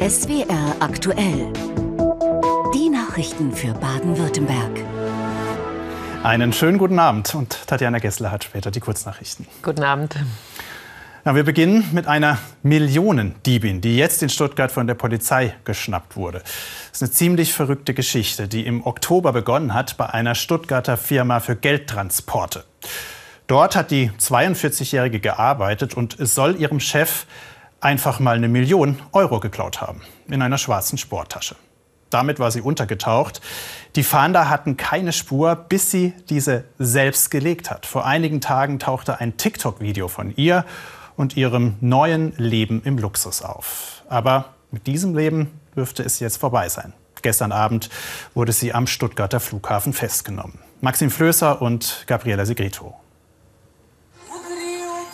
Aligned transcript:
SWR 0.00 0.76
aktuell. 0.80 1.52
Die 2.74 2.88
Nachrichten 2.88 3.52
für 3.52 3.74
Baden-Württemberg. 3.74 4.80
Einen 6.22 6.54
schönen 6.54 6.78
guten 6.78 6.98
Abend 6.98 7.34
und 7.34 7.66
Tatjana 7.66 7.98
Gessler 7.98 8.30
hat 8.30 8.44
später 8.44 8.70
die 8.70 8.80
Kurznachrichten. 8.80 9.46
Guten 9.62 9.82
Abend. 9.82 10.16
Ja, 11.26 11.34
wir 11.34 11.44
beginnen 11.44 11.86
mit 11.92 12.06
einer 12.06 12.38
Millionendiebin, 12.62 13.82
die 13.82 13.96
jetzt 13.96 14.22
in 14.22 14.30
Stuttgart 14.30 14.72
von 14.72 14.86
der 14.86 14.94
Polizei 14.94 15.54
geschnappt 15.64 16.16
wurde. 16.16 16.38
Das 16.38 16.92
ist 16.92 17.02
eine 17.02 17.10
ziemlich 17.10 17.52
verrückte 17.52 17.92
Geschichte, 17.92 18.48
die 18.48 18.64
im 18.64 18.86
Oktober 18.86 19.34
begonnen 19.34 19.74
hat 19.74 19.98
bei 19.98 20.06
einer 20.06 20.34
Stuttgarter 20.34 20.96
Firma 20.96 21.40
für 21.40 21.56
Geldtransporte. 21.56 22.64
Dort 23.50 23.74
hat 23.74 23.90
die 23.90 24.12
42-Jährige 24.12 25.18
gearbeitet 25.18 25.94
und 25.94 26.20
es 26.20 26.36
soll 26.36 26.54
ihrem 26.54 26.78
Chef 26.78 27.26
einfach 27.80 28.20
mal 28.20 28.36
eine 28.36 28.46
Million 28.46 29.02
Euro 29.10 29.40
geklaut 29.40 29.80
haben 29.80 30.02
in 30.28 30.40
einer 30.40 30.56
schwarzen 30.56 30.98
Sporttasche. 30.98 31.56
Damit 32.10 32.38
war 32.38 32.52
sie 32.52 32.60
untergetaucht. 32.60 33.40
Die 33.96 34.04
Fahnder 34.04 34.48
hatten 34.48 34.76
keine 34.76 35.12
Spur, 35.12 35.56
bis 35.56 35.90
sie 35.90 36.14
diese 36.28 36.62
selbst 36.78 37.32
gelegt 37.32 37.72
hat. 37.72 37.86
Vor 37.86 38.06
einigen 38.06 38.40
Tagen 38.40 38.78
tauchte 38.78 39.18
ein 39.18 39.36
TikTok-Video 39.36 40.06
von 40.06 40.32
ihr 40.36 40.64
und 41.16 41.36
ihrem 41.36 41.74
neuen 41.80 42.32
Leben 42.36 42.82
im 42.84 42.98
Luxus 42.98 43.42
auf. 43.42 44.04
Aber 44.08 44.54
mit 44.70 44.86
diesem 44.86 45.16
Leben 45.16 45.50
dürfte 45.74 46.04
es 46.04 46.20
jetzt 46.20 46.36
vorbei 46.36 46.68
sein. 46.68 46.92
Gestern 47.20 47.50
Abend 47.50 47.90
wurde 48.32 48.52
sie 48.52 48.72
am 48.72 48.86
Stuttgarter 48.86 49.40
Flughafen 49.40 49.92
festgenommen. 49.92 50.60
Maxim 50.80 51.10
Flößer 51.10 51.60
und 51.60 52.04
Gabriela 52.06 52.46
Segrito. 52.46 52.94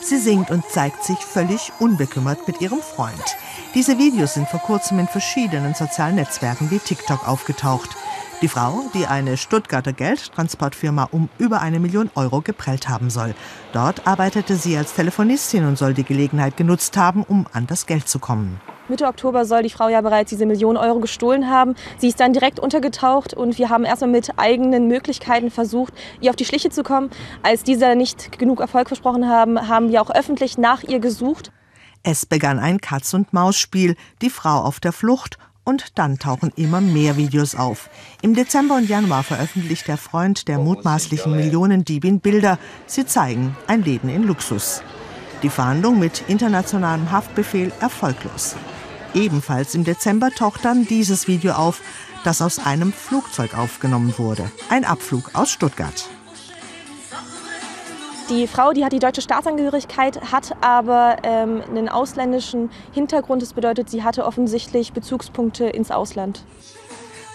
Sie 0.09 0.19
singt 0.19 0.53
und 0.53 0.65
zeigt 0.71 1.03
sich 1.03 1.19
völlig 1.19 1.73
unbekümmert 1.81 2.47
mit 2.47 2.61
ihrem 2.61 2.81
Freund. 2.81 3.37
Diese 3.75 3.99
Videos 3.99 4.35
sind 4.35 4.49
vor 4.49 4.61
kurzem 4.61 5.01
in 5.01 5.09
verschiedenen 5.09 5.75
sozialen 5.75 6.15
Netzwerken 6.15 6.71
wie 6.71 6.79
TikTok 6.79 7.27
aufgetaucht. 7.27 7.91
Die 8.41 8.47
Frau, 8.47 8.85
die 8.95 9.09
eine 9.09 9.37
Stuttgarter 9.37 9.93
Geldtransportfirma 9.93 11.09
um 11.11 11.29
über 11.39 11.61
eine 11.61 11.81
Million 11.81 12.09
Euro 12.15 12.41
geprellt 12.41 12.89
haben 12.89 13.11
soll. 13.11 13.35
Dort 13.73 14.07
arbeitete 14.07 14.55
sie 14.55 14.77
als 14.77 14.95
Telefonistin 14.95 15.67
und 15.67 15.77
soll 15.77 15.93
die 15.93 16.05
Gelegenheit 16.05 16.57
genutzt 16.57 16.97
haben, 16.97 17.25
um 17.25 17.49
an 17.53 17.67
das 17.67 17.87
Geld 17.87 18.09
zu 18.09 18.21
kommen. 18.21 18.61
Mitte 18.89 19.07
Oktober 19.07 19.45
soll 19.45 19.63
die 19.63 19.71
Frau 19.71 19.89
ja 19.89 20.01
bereits 20.01 20.31
diese 20.31 20.47
Million 20.47 20.77
Euro 20.77 21.01
gestohlen 21.01 21.51
haben. 21.51 21.75
Sie 21.99 22.09
ist 22.09 22.21
dann 22.21 22.33
direkt 22.33 22.61
untergetaucht 22.61 23.35
und 23.35 23.59
wir 23.59 23.69
haben 23.69 23.85
erstmal 23.85 24.11
mit 24.11 24.39
eigenen 24.39 24.89
Möglichkeiten 24.89 25.51
versucht, 25.51 25.93
ihr 26.21 26.31
auf 26.31 26.37
die 26.37 26.45
Schliche 26.45 26.71
zu 26.71 26.83
kommen. 26.83 27.11
Als 27.43 27.63
diese 27.63 27.97
nicht 27.97 28.39
genug 28.39 28.61
Erfolg 28.61 28.89
versprochen 28.89 29.29
haben, 29.29 29.69
haben 29.69 29.91
wir 29.91 30.03
auch 30.03 30.11
öffentlich 30.11 30.59
nach 30.59 30.83
ihr 30.83 31.01
gesucht. 31.01 31.51
Es 32.03 32.27
begann 32.27 32.59
ein 32.61 32.81
Katz-und-Maus-Spiel, 32.81 33.97
die 34.23 34.31
Frau 34.31 34.61
auf 34.61 34.79
der 34.79 34.93
Flucht 34.93 35.39
und 35.65 35.99
dann 35.99 36.19
tauchen 36.19 36.53
immer 36.55 36.81
mehr 36.81 37.17
Videos 37.17 37.57
auf. 37.57 37.91
Im 38.23 38.35
Dezember 38.35 38.77
und 38.77 38.89
Januar 38.89 39.25
veröffentlicht 39.25 39.89
der 39.89 39.97
Freund 39.97 40.47
der 40.47 40.59
mutmaßlichen 40.59 41.35
Millionendiebin 41.35 42.21
Bilder. 42.21 42.59
Sie 42.87 43.05
zeigen 43.05 43.57
ein 43.67 43.83
Leben 43.83 44.09
in 44.09 44.23
Luxus. 44.23 44.83
Die 45.43 45.51
Fahndung 45.51 45.99
mit 45.99 46.23
internationalem 46.29 47.11
Haftbefehl 47.11 47.73
erfolglos. 47.81 48.55
Ebenfalls 49.17 49.75
im 49.75 49.85
Dezember 49.85 50.31
taucht 50.31 50.65
dann 50.67 50.87
dieses 50.87 51.27
Video 51.27 51.53
auf, 51.53 51.81
das 52.23 52.43
aus 52.43 52.59
einem 52.59 52.93
Flugzeug 52.93 53.57
aufgenommen 53.57 54.13
wurde. 54.19 54.51
Ein 54.69 54.85
Abflug 54.85 55.31
aus 55.33 55.51
Stuttgart. 55.51 56.07
Die 58.29 58.47
Frau, 58.47 58.73
die 58.73 58.85
hat 58.85 58.93
die 58.93 58.99
deutsche 58.99 59.23
Staatsangehörigkeit, 59.23 60.33
hat 60.33 60.57
aber 60.61 61.17
ähm, 61.23 61.63
einen 61.71 61.89
ausländischen 61.89 62.71
Hintergrund. 62.93 63.41
Das 63.41 63.55
bedeutet, 63.55 63.89
sie 63.89 64.03
hatte 64.03 64.27
offensichtlich 64.27 64.93
Bezugspunkte 64.93 65.65
ins 65.65 65.91
Ausland. 65.91 66.45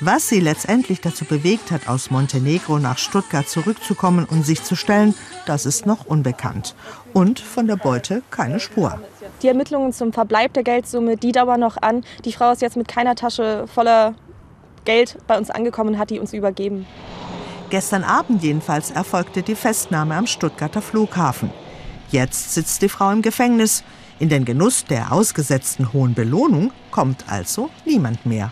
Was 0.03 0.27
sie 0.27 0.39
letztendlich 0.39 0.99
dazu 0.99 1.25
bewegt 1.25 1.69
hat, 1.69 1.87
aus 1.87 2.09
Montenegro 2.09 2.79
nach 2.79 2.97
Stuttgart 2.97 3.47
zurückzukommen 3.47 4.25
und 4.25 4.43
sich 4.43 4.63
zu 4.63 4.75
stellen, 4.75 5.13
das 5.45 5.67
ist 5.67 5.85
noch 5.85 6.07
unbekannt. 6.07 6.73
Und 7.13 7.39
von 7.39 7.67
der 7.67 7.75
Beute 7.75 8.23
keine 8.31 8.59
Spur. 8.59 8.99
Die 9.43 9.47
Ermittlungen 9.47 9.93
zum 9.93 10.11
Verbleib 10.11 10.53
der 10.53 10.63
Geldsumme, 10.63 11.17
die 11.17 11.31
dauern 11.31 11.59
noch 11.59 11.77
an. 11.79 12.03
Die 12.25 12.33
Frau 12.33 12.51
ist 12.51 12.63
jetzt 12.63 12.77
mit 12.77 12.87
keiner 12.87 13.13
Tasche 13.13 13.65
voller 13.67 14.15
Geld 14.85 15.19
bei 15.27 15.37
uns 15.37 15.51
angekommen 15.51 15.93
und 15.93 15.99
hat 15.99 16.09
die 16.09 16.19
uns 16.19 16.33
übergeben. 16.33 16.87
Gestern 17.69 18.03
Abend 18.03 18.41
jedenfalls 18.41 18.89
erfolgte 18.89 19.43
die 19.43 19.53
Festnahme 19.53 20.15
am 20.15 20.25
Stuttgarter 20.25 20.81
Flughafen. 20.81 21.51
Jetzt 22.09 22.55
sitzt 22.55 22.81
die 22.81 22.89
Frau 22.89 23.11
im 23.11 23.21
Gefängnis. 23.21 23.83
In 24.17 24.29
den 24.29 24.45
Genuss 24.45 24.83
der 24.83 25.11
ausgesetzten 25.11 25.93
hohen 25.93 26.15
Belohnung 26.15 26.71
kommt 26.89 27.25
also 27.27 27.69
niemand 27.85 28.25
mehr. 28.25 28.51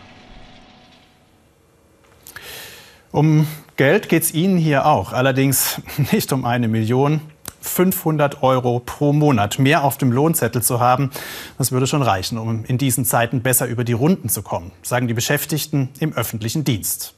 Um 3.11 3.47
Geld 3.75 4.07
geht 4.09 4.23
es 4.23 4.33
Ihnen 4.33 4.57
hier 4.57 4.85
auch, 4.85 5.13
allerdings 5.13 5.81
nicht 6.11 6.31
um 6.31 6.45
eine 6.45 6.67
Million. 6.67 7.21
500 7.61 8.41
Euro 8.41 8.79
pro 8.79 9.11
Monat 9.11 9.59
mehr 9.59 9.83
auf 9.83 9.97
dem 9.97 10.13
Lohnzettel 10.13 10.61
zu 10.61 10.79
haben, 10.79 11.11
das 11.57 11.73
würde 11.73 11.87
schon 11.87 12.01
reichen, 12.01 12.37
um 12.37 12.63
in 12.63 12.77
diesen 12.77 13.03
Zeiten 13.03 13.41
besser 13.41 13.67
über 13.67 13.83
die 13.83 13.93
Runden 13.93 14.29
zu 14.29 14.41
kommen, 14.43 14.71
sagen 14.81 15.09
die 15.09 15.13
Beschäftigten 15.13 15.89
im 15.99 16.13
öffentlichen 16.13 16.63
Dienst. 16.63 17.15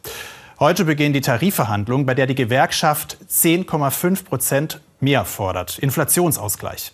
Heute 0.59 0.85
beginnen 0.85 1.13
die 1.13 1.22
Tarifverhandlungen, 1.22 2.06
bei 2.06 2.16
der 2.16 2.28
die 2.28 2.35
Gewerkschaft 2.35 3.18
10,5 3.30 4.25
Prozent 4.25 4.81
mehr 5.00 5.25
fordert. 5.25 5.80
Inflationsausgleich. 5.80 6.91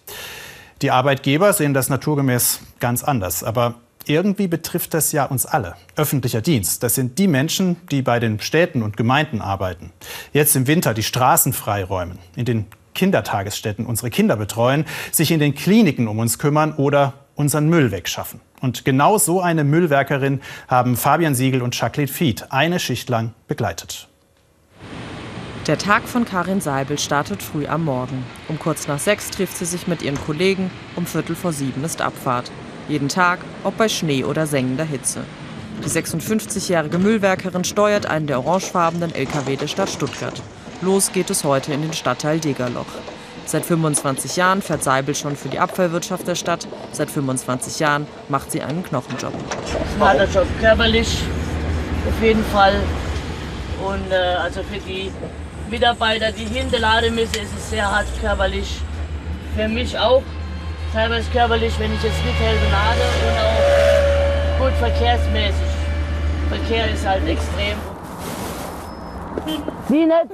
Die 0.81 0.91
Arbeitgeber 0.91 1.53
sehen 1.53 1.73
das 1.73 1.89
naturgemäß 1.89 2.61
ganz 2.79 3.03
anders. 3.03 3.43
Aber 3.43 3.75
irgendwie 4.09 4.47
betrifft 4.47 4.93
das 4.93 5.11
ja 5.11 5.25
uns 5.25 5.45
alle. 5.45 5.75
Öffentlicher 5.95 6.41
Dienst, 6.41 6.83
das 6.83 6.95
sind 6.95 7.17
die 7.19 7.27
Menschen, 7.27 7.77
die 7.91 8.01
bei 8.01 8.19
den 8.19 8.39
Städten 8.39 8.83
und 8.83 8.97
Gemeinden 8.97 9.41
arbeiten. 9.41 9.91
Jetzt 10.33 10.55
im 10.55 10.67
Winter 10.67 10.93
die 10.93 11.03
Straßen 11.03 11.53
freiräumen, 11.53 12.19
in 12.35 12.45
den 12.45 12.65
Kindertagesstätten 12.93 13.85
unsere 13.85 14.09
Kinder 14.09 14.35
betreuen, 14.35 14.85
sich 15.11 15.31
in 15.31 15.39
den 15.39 15.53
Kliniken 15.55 16.07
um 16.07 16.19
uns 16.19 16.39
kümmern 16.39 16.73
oder 16.73 17.13
unseren 17.35 17.69
Müll 17.69 17.91
wegschaffen. 17.91 18.41
Und 18.59 18.85
genau 18.85 19.17
so 19.17 19.39
eine 19.39 19.63
Müllwerkerin 19.63 20.41
haben 20.67 20.97
Fabian 20.97 21.35
Siegel 21.35 21.61
und 21.61 21.79
Jacqueline 21.79 22.11
Fied 22.11 22.51
eine 22.51 22.79
Schicht 22.79 23.07
lang 23.09 23.33
begleitet. 23.47 24.07
Der 25.67 25.77
Tag 25.77 26.07
von 26.07 26.23
Karin 26.25 26.61
Seibel 26.61 26.97
startet 26.97 27.43
früh 27.43 27.67
am 27.67 27.83
Morgen. 27.83 28.23
Um 28.47 28.57
kurz 28.57 28.87
nach 28.87 28.99
sechs 28.99 29.29
trifft 29.29 29.57
sie 29.57 29.65
sich 29.65 29.85
mit 29.85 30.01
ihren 30.01 30.17
Kollegen, 30.17 30.71
um 30.95 31.05
Viertel 31.05 31.35
vor 31.35 31.51
sieben 31.51 31.83
ist 31.83 32.01
Abfahrt. 32.01 32.49
Jeden 32.87 33.09
Tag, 33.09 33.39
ob 33.63 33.77
bei 33.77 33.89
Schnee 33.89 34.23
oder 34.23 34.47
sengender 34.47 34.85
Hitze. 34.85 35.21
Die 35.83 35.89
56-jährige 35.89 36.97
Müllwerkerin 36.97 37.63
steuert 37.63 38.05
einen 38.05 38.27
der 38.27 38.39
orangefarbenen 38.39 39.13
LKW 39.13 39.57
der 39.57 39.67
Stadt 39.67 39.89
Stuttgart. 39.89 40.41
Los 40.81 41.11
geht 41.11 41.29
es 41.29 41.43
heute 41.43 41.73
in 41.73 41.81
den 41.81 41.93
Stadtteil 41.93 42.39
Degerloch. 42.39 42.85
Seit 43.45 43.65
25 43.65 44.35
Jahren 44.35 44.61
fährt 44.61 44.83
Seibel 44.83 45.15
schon 45.15 45.35
für 45.35 45.49
die 45.49 45.59
Abfallwirtschaft 45.59 46.27
der 46.27 46.35
Stadt. 46.35 46.67
Seit 46.91 47.09
25 47.09 47.79
Jahren 47.79 48.07
macht 48.29 48.51
sie 48.51 48.61
einen 48.61 48.83
Knochenjob. 48.83 49.33
Harter 49.99 50.27
Job, 50.29 50.47
körperlich 50.59 51.17
auf 52.07 52.23
jeden 52.23 52.43
Fall. 52.45 52.75
Und 53.83 54.11
äh, 54.11 54.15
also 54.15 54.61
für 54.63 54.79
die 54.79 55.11
Mitarbeiter, 55.69 56.31
die 56.31 56.45
hinterladen 56.45 57.15
müssen, 57.15 57.35
ist 57.35 57.53
es 57.57 57.69
sehr 57.69 57.89
hart 57.89 58.07
körperlich. 58.21 58.81
Für 59.55 59.67
mich 59.67 59.97
auch 59.97 60.23
teilweise 60.93 61.29
körperlich, 61.31 61.73
wenn 61.79 61.93
ich 61.93 62.03
jetzt 62.03 62.25
mithelfe, 62.25 62.65
lade 62.71 63.01
und 63.27 63.37
auch 63.39 64.65
gut 64.65 64.77
verkehrsmäßig. 64.79 65.77
Verkehr 66.49 66.91
ist 66.91 67.05
halt 67.05 67.27
extrem. 67.27 67.77
Wie 69.89 70.05
nicht? 70.05 70.27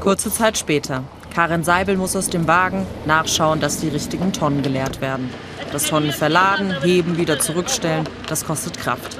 Kurze 0.00 0.30
Zeit 0.30 0.58
später. 0.58 1.04
Karin 1.34 1.64
Seibel 1.64 1.96
muss 1.96 2.14
aus 2.14 2.30
dem 2.30 2.46
Wagen 2.46 2.86
nachschauen, 3.06 3.60
dass 3.60 3.80
die 3.80 3.88
richtigen 3.88 4.32
Tonnen 4.32 4.62
geleert 4.62 5.00
werden. 5.00 5.30
Das 5.72 5.86
Tonnen 5.86 6.12
verladen, 6.12 6.76
heben, 6.82 7.16
wieder 7.16 7.40
zurückstellen, 7.40 8.08
das 8.28 8.44
kostet 8.44 8.78
Kraft. 8.78 9.18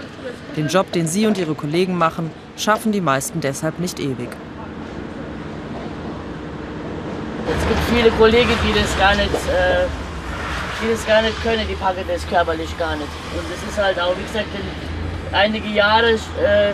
Den 0.57 0.69
Job, 0.69 0.93
den 0.93 1.09
sie 1.09 1.27
und 1.27 1.37
ihre 1.39 1.57
Kollegen 1.57 1.99
machen, 1.99 2.31
schaffen 2.57 2.93
die 2.93 3.01
meisten 3.01 3.41
deshalb 3.41 3.81
nicht 3.81 3.99
ewig. 3.99 4.29
Es 7.47 7.69
gibt 7.69 7.81
viele 7.93 8.11
Kollegen, 8.13 8.51
die 8.65 8.79
das 8.79 8.97
gar 8.97 9.17
nicht, 9.17 9.35
äh, 9.35 9.87
die 10.85 10.91
das 10.91 11.07
gar 11.07 11.23
nicht 11.23 11.43
können, 11.43 11.67
die 11.69 11.75
packen 11.75 12.05
das 12.07 12.27
körperlich 12.27 12.77
gar 12.79 12.97
nicht. 12.97 13.09
Und 13.37 13.45
das 13.51 13.71
ist 13.71 13.79
halt 13.79 13.99
auch, 13.99 14.17
wie 14.17 14.23
gesagt, 14.23 14.47
in 14.55 15.35
einige 15.35 15.69
Jahre 15.69 16.13
äh, 16.13 16.73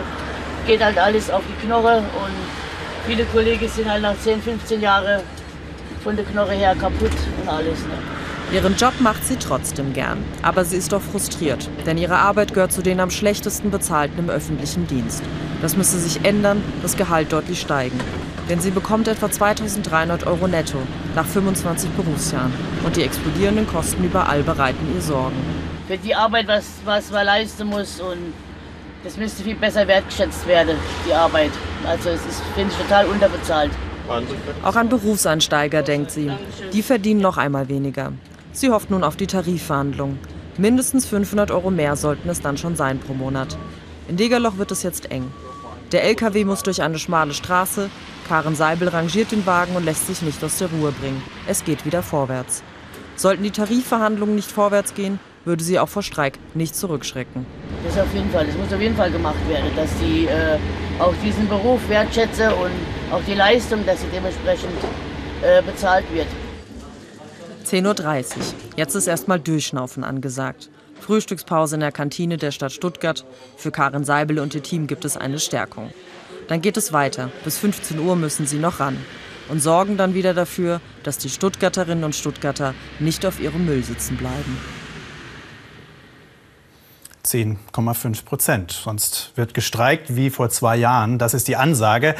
geht 0.67 0.83
halt 0.83 0.97
alles 0.97 1.29
auf 1.29 1.41
die 1.47 1.65
Knoche 1.65 1.97
und 1.97 3.07
viele 3.07 3.25
Kollegen 3.25 3.67
sind 3.67 3.89
halt 3.89 4.01
nach 4.01 4.17
10, 4.17 4.41
15 4.41 4.81
Jahren 4.81 5.21
von 6.03 6.15
der 6.15 6.25
Knoche 6.25 6.51
her 6.53 6.75
kaputt 6.75 7.11
und 7.41 7.49
alles. 7.49 7.79
Ne? 7.79 8.53
Ihren 8.53 8.75
Job 8.75 8.93
macht 8.99 9.25
sie 9.25 9.37
trotzdem 9.37 9.93
gern, 9.93 10.23
aber 10.41 10.65
sie 10.65 10.75
ist 10.75 10.93
auch 10.93 11.01
frustriert, 11.01 11.69
denn 11.85 11.97
ihre 11.97 12.17
Arbeit 12.17 12.53
gehört 12.53 12.73
zu 12.73 12.81
den 12.81 12.99
am 12.99 13.09
schlechtesten 13.09 13.71
bezahlten 13.71 14.19
im 14.19 14.29
öffentlichen 14.29 14.87
Dienst. 14.87 15.23
Das 15.61 15.77
müsse 15.77 15.97
sich 15.97 16.25
ändern, 16.25 16.61
das 16.81 16.97
Gehalt 16.97 17.31
deutlich 17.31 17.61
steigen. 17.61 17.99
Denn 18.51 18.59
sie 18.59 18.71
bekommt 18.71 19.07
etwa 19.07 19.31
2300 19.31 20.27
Euro 20.27 20.45
netto. 20.45 20.79
nach 21.15 21.25
25 21.25 21.89
Berufsjahren. 21.91 22.51
Und 22.85 22.97
die 22.97 23.03
explodierenden 23.03 23.65
Kosten 23.65 24.03
überall 24.03 24.43
bereiten 24.43 24.93
ihr 24.93 25.01
Sorgen. 25.01 25.37
Für 25.87 25.97
die 25.97 26.13
Arbeit, 26.13 26.49
was, 26.49 26.65
was 26.83 27.11
man 27.11 27.25
leisten 27.25 27.67
muss 27.67 28.01
und 28.01 28.33
das 29.05 29.15
müsste 29.15 29.43
viel 29.43 29.55
besser 29.55 29.87
wertgeschätzt 29.87 30.45
werden, 30.47 30.75
die 31.07 31.13
Arbeit. 31.13 31.51
Also 31.87 32.09
es 32.09 32.25
ist, 32.25 32.41
finde 32.53 32.73
ich, 32.73 32.77
total 32.77 33.05
unterbezahlt. 33.05 33.71
Auch 34.63 34.75
an 34.75 34.89
Berufseinsteiger 34.89 35.81
denkt 35.81 36.11
sie. 36.11 36.29
Die 36.73 36.81
verdienen 36.81 37.21
noch 37.21 37.37
einmal 37.37 37.69
weniger. 37.69 38.11
Sie 38.51 38.69
hofft 38.69 38.91
nun 38.91 39.05
auf 39.05 39.15
die 39.15 39.27
Tarifverhandlungen. 39.27 40.19
Mindestens 40.57 41.05
500 41.05 41.51
Euro 41.51 41.71
mehr 41.71 41.95
sollten 41.95 42.27
es 42.27 42.41
dann 42.41 42.57
schon 42.57 42.75
sein 42.75 42.99
pro 42.99 43.13
Monat. 43.13 43.57
In 44.09 44.17
Degerloch 44.17 44.57
wird 44.57 44.71
es 44.71 44.83
jetzt 44.83 45.09
eng. 45.09 45.31
Der 45.91 46.05
LKW 46.05 46.45
muss 46.45 46.63
durch 46.63 46.81
eine 46.81 46.97
schmale 46.99 47.33
Straße. 47.33 47.89
Karen 48.27 48.55
Seibel 48.55 48.87
rangiert 48.87 49.31
den 49.31 49.45
Wagen 49.45 49.75
und 49.75 49.83
lässt 49.83 50.07
sich 50.07 50.21
nicht 50.21 50.41
aus 50.41 50.57
der 50.57 50.69
Ruhe 50.69 50.93
bringen. 50.93 51.21
Es 51.47 51.65
geht 51.65 51.85
wieder 51.85 52.01
vorwärts. 52.01 52.63
Sollten 53.17 53.43
die 53.43 53.51
Tarifverhandlungen 53.51 54.35
nicht 54.35 54.49
vorwärts 54.49 54.93
gehen, 54.93 55.19
würde 55.43 55.63
sie 55.63 55.79
auch 55.79 55.89
vor 55.89 56.01
Streik 56.01 56.39
nicht 56.53 56.77
zurückschrecken. 56.77 57.45
Das 57.83 57.97
auf 57.97 58.13
jeden 58.13 58.31
Fall, 58.31 58.45
das 58.45 58.55
muss 58.55 58.71
auf 58.71 58.79
jeden 58.79 58.95
Fall 58.95 59.11
gemacht 59.11 59.49
werden, 59.49 59.69
dass 59.75 59.89
sie 59.99 60.27
äh, 60.27 60.57
auch 60.97 61.13
diesen 61.23 61.49
Beruf 61.49 61.81
wertschätze 61.89 62.55
und 62.55 62.71
auch 63.11 63.21
die 63.27 63.33
Leistung, 63.33 63.85
dass 63.85 63.99
sie 63.99 64.07
dementsprechend 64.13 64.71
äh, 65.41 65.61
bezahlt 65.61 66.05
wird. 66.13 66.27
10.30 67.65 68.37
Uhr. 68.37 68.43
Jetzt 68.77 68.95
ist 68.95 69.07
erstmal 69.07 69.39
Durchschnaufen 69.39 70.05
angesagt. 70.05 70.69
Frühstückspause 71.01 71.75
in 71.75 71.81
der 71.81 71.91
Kantine 71.91 72.37
der 72.37 72.51
Stadt 72.51 72.71
Stuttgart. 72.71 73.25
Für 73.57 73.71
Karin 73.71 74.05
Seibel 74.05 74.39
und 74.39 74.55
ihr 74.55 74.63
Team 74.63 74.87
gibt 74.87 75.03
es 75.03 75.17
eine 75.17 75.39
Stärkung. 75.39 75.91
Dann 76.47 76.61
geht 76.61 76.77
es 76.77 76.93
weiter. 76.93 77.31
Bis 77.43 77.57
15 77.57 77.99
Uhr 77.99 78.15
müssen 78.15 78.45
sie 78.45 78.59
noch 78.59 78.79
ran. 78.79 78.97
Und 79.49 79.61
sorgen 79.61 79.97
dann 79.97 80.13
wieder 80.13 80.33
dafür, 80.33 80.79
dass 81.03 81.17
die 81.17 81.29
Stuttgarterinnen 81.29 82.03
und 82.03 82.15
Stuttgarter 82.15 82.73
nicht 82.99 83.25
auf 83.25 83.39
ihrem 83.39 83.65
Müll 83.65 83.83
sitzen 83.83 84.15
bleiben. 84.15 84.57
10,5 87.25 88.25
Prozent. 88.25 88.71
Sonst 88.71 89.31
wird 89.35 89.53
gestreikt 89.53 90.15
wie 90.15 90.29
vor 90.29 90.49
zwei 90.49 90.75
Jahren. 90.75 91.17
Das 91.17 91.33
ist 91.33 91.47
die 91.47 91.55
Ansage. 91.55 92.15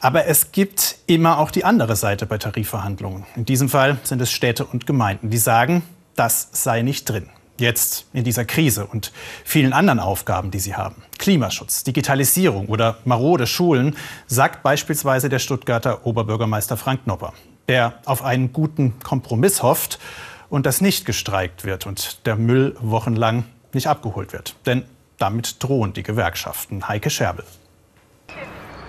Aber 0.00 0.26
es 0.26 0.52
gibt 0.52 0.96
immer 1.06 1.38
auch 1.38 1.50
die 1.50 1.64
andere 1.64 1.96
Seite 1.96 2.26
bei 2.26 2.38
Tarifverhandlungen. 2.38 3.24
In 3.36 3.44
diesem 3.44 3.68
Fall 3.68 3.98
sind 4.02 4.20
es 4.20 4.30
Städte 4.30 4.64
und 4.64 4.86
Gemeinden, 4.86 5.30
die 5.30 5.38
sagen, 5.38 5.82
das 6.16 6.48
sei 6.52 6.82
nicht 6.82 7.08
drin. 7.08 7.28
Jetzt 7.58 8.06
in 8.12 8.24
dieser 8.24 8.44
Krise 8.44 8.86
und 8.86 9.12
vielen 9.44 9.72
anderen 9.72 10.00
Aufgaben, 10.00 10.50
die 10.50 10.58
sie 10.58 10.74
haben. 10.74 11.04
Klimaschutz, 11.18 11.84
Digitalisierung 11.84 12.66
oder 12.66 12.98
marode 13.04 13.46
Schulen, 13.46 13.96
sagt 14.26 14.62
beispielsweise 14.62 15.28
der 15.28 15.38
Stuttgarter 15.38 16.04
Oberbürgermeister 16.04 16.76
Frank 16.76 17.06
Nopper, 17.06 17.32
der 17.68 17.94
auf 18.06 18.24
einen 18.24 18.52
guten 18.52 18.98
Kompromiss 18.98 19.62
hofft 19.62 20.00
und 20.48 20.66
das 20.66 20.80
nicht 20.80 21.04
gestreikt 21.04 21.64
wird 21.64 21.86
und 21.86 22.26
der 22.26 22.36
Müll 22.36 22.76
wochenlang 22.80 23.44
nicht 23.72 23.86
abgeholt 23.86 24.32
wird. 24.32 24.56
Denn 24.66 24.84
damit 25.18 25.62
drohen 25.62 25.92
die 25.92 26.02
Gewerkschaften. 26.02 26.88
Heike 26.88 27.10
Scherbel. 27.10 27.44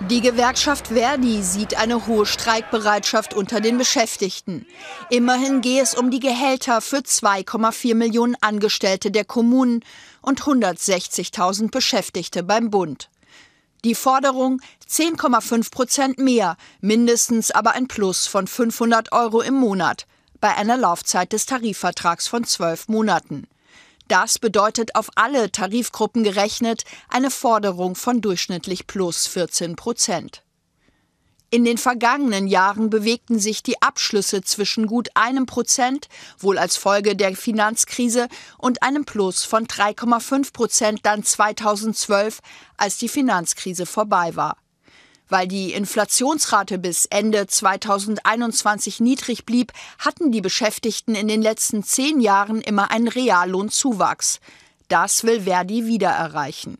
Die 0.00 0.20
Gewerkschaft 0.20 0.88
Verdi 0.88 1.42
sieht 1.42 1.78
eine 1.78 2.06
hohe 2.06 2.26
Streikbereitschaft 2.26 3.32
unter 3.32 3.62
den 3.62 3.78
Beschäftigten. 3.78 4.66
Immerhin 5.08 5.62
gehe 5.62 5.82
es 5.82 5.94
um 5.94 6.10
die 6.10 6.20
Gehälter 6.20 6.82
für 6.82 6.98
2,4 6.98 7.94
Millionen 7.94 8.36
Angestellte 8.42 9.10
der 9.10 9.24
Kommunen 9.24 9.82
und 10.20 10.42
160.000 10.42 11.70
Beschäftigte 11.70 12.42
beim 12.42 12.70
Bund. 12.70 13.08
Die 13.84 13.94
Forderung 13.94 14.60
10,5 14.86 15.70
Prozent 15.70 16.18
mehr, 16.18 16.58
mindestens 16.82 17.50
aber 17.50 17.72
ein 17.72 17.88
Plus 17.88 18.26
von 18.26 18.46
500 18.46 19.12
Euro 19.12 19.40
im 19.40 19.54
Monat 19.54 20.06
bei 20.40 20.54
einer 20.54 20.76
Laufzeit 20.76 21.32
des 21.32 21.46
Tarifvertrags 21.46 22.28
von 22.28 22.44
zwölf 22.44 22.88
Monaten. 22.88 23.48
Das 24.08 24.38
bedeutet 24.38 24.94
auf 24.94 25.10
alle 25.16 25.50
Tarifgruppen 25.50 26.22
gerechnet 26.22 26.84
eine 27.08 27.30
Forderung 27.30 27.96
von 27.96 28.20
durchschnittlich 28.20 28.86
plus 28.86 29.26
14 29.26 29.74
Prozent. 29.74 30.42
In 31.50 31.64
den 31.64 31.78
vergangenen 31.78 32.48
Jahren 32.48 32.90
bewegten 32.90 33.38
sich 33.38 33.62
die 33.62 33.80
Abschlüsse 33.80 34.42
zwischen 34.42 34.86
gut 34.86 35.08
einem 35.14 35.46
Prozent, 35.46 36.08
wohl 36.38 36.58
als 36.58 36.76
Folge 36.76 37.14
der 37.14 37.36
Finanzkrise, 37.36 38.28
und 38.58 38.82
einem 38.82 39.04
Plus 39.04 39.44
von 39.44 39.66
3,5 39.66 40.52
Prozent 40.52 41.00
dann 41.04 41.22
2012, 41.22 42.40
als 42.76 42.98
die 42.98 43.08
Finanzkrise 43.08 43.86
vorbei 43.86 44.34
war. 44.34 44.56
Weil 45.28 45.48
die 45.48 45.72
Inflationsrate 45.72 46.78
bis 46.78 47.06
Ende 47.06 47.46
2021 47.46 49.00
niedrig 49.00 49.44
blieb, 49.44 49.72
hatten 49.98 50.30
die 50.30 50.40
Beschäftigten 50.40 51.14
in 51.14 51.26
den 51.26 51.42
letzten 51.42 51.82
zehn 51.82 52.20
Jahren 52.20 52.60
immer 52.60 52.90
einen 52.90 53.08
Reallohnzuwachs. 53.08 54.40
Das 54.88 55.24
will 55.24 55.42
Verdi 55.42 55.86
wieder 55.86 56.10
erreichen. 56.10 56.78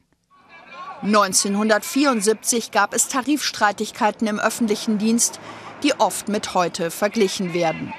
1974 1.02 2.70
gab 2.70 2.94
es 2.94 3.08
Tarifstreitigkeiten 3.08 4.26
im 4.28 4.38
öffentlichen 4.38 4.98
Dienst, 4.98 5.40
die 5.82 5.94
oft 5.98 6.28
mit 6.28 6.54
heute 6.54 6.90
verglichen 6.90 7.52
werden. 7.52 7.92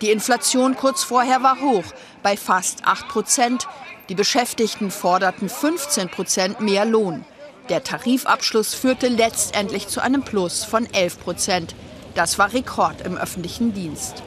Die 0.00 0.10
Inflation 0.10 0.76
kurz 0.76 1.04
vorher 1.04 1.42
war 1.42 1.60
hoch, 1.60 1.84
bei 2.22 2.36
fast 2.36 2.84
8 2.84 3.08
Prozent. 3.08 3.68
Die 4.08 4.14
Beschäftigten 4.14 4.90
forderten 4.90 5.48
15 5.48 6.08
Prozent 6.08 6.60
mehr 6.60 6.84
Lohn. 6.84 7.24
Der 7.70 7.84
Tarifabschluss 7.84 8.74
führte 8.74 9.06
letztendlich 9.06 9.86
zu 9.86 10.00
einem 10.02 10.24
Plus 10.24 10.64
von 10.64 10.92
11 10.92 11.20
Prozent. 11.20 11.74
Das 12.16 12.36
war 12.36 12.52
Rekord 12.52 13.00
im 13.02 13.16
öffentlichen 13.16 13.72
Dienst. 13.72 14.24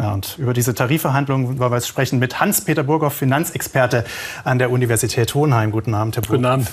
Ja, 0.00 0.14
und 0.14 0.38
über 0.38 0.54
diese 0.54 0.74
Tarifverhandlungen 0.74 1.58
wollen 1.58 1.70
wir 1.70 1.76
jetzt 1.76 1.88
sprechen 1.88 2.18
mit 2.18 2.40
Hans-Peter 2.40 2.82
Burghoff, 2.82 3.12
Finanzexperte 3.14 4.04
an 4.44 4.58
der 4.58 4.70
Universität 4.70 5.34
Hohenheim. 5.34 5.70
Guten 5.72 5.94
Abend, 5.94 6.16
Herr 6.16 6.22
Burghoff. 6.22 6.36
Guten 6.36 6.46
Abend. 6.46 6.70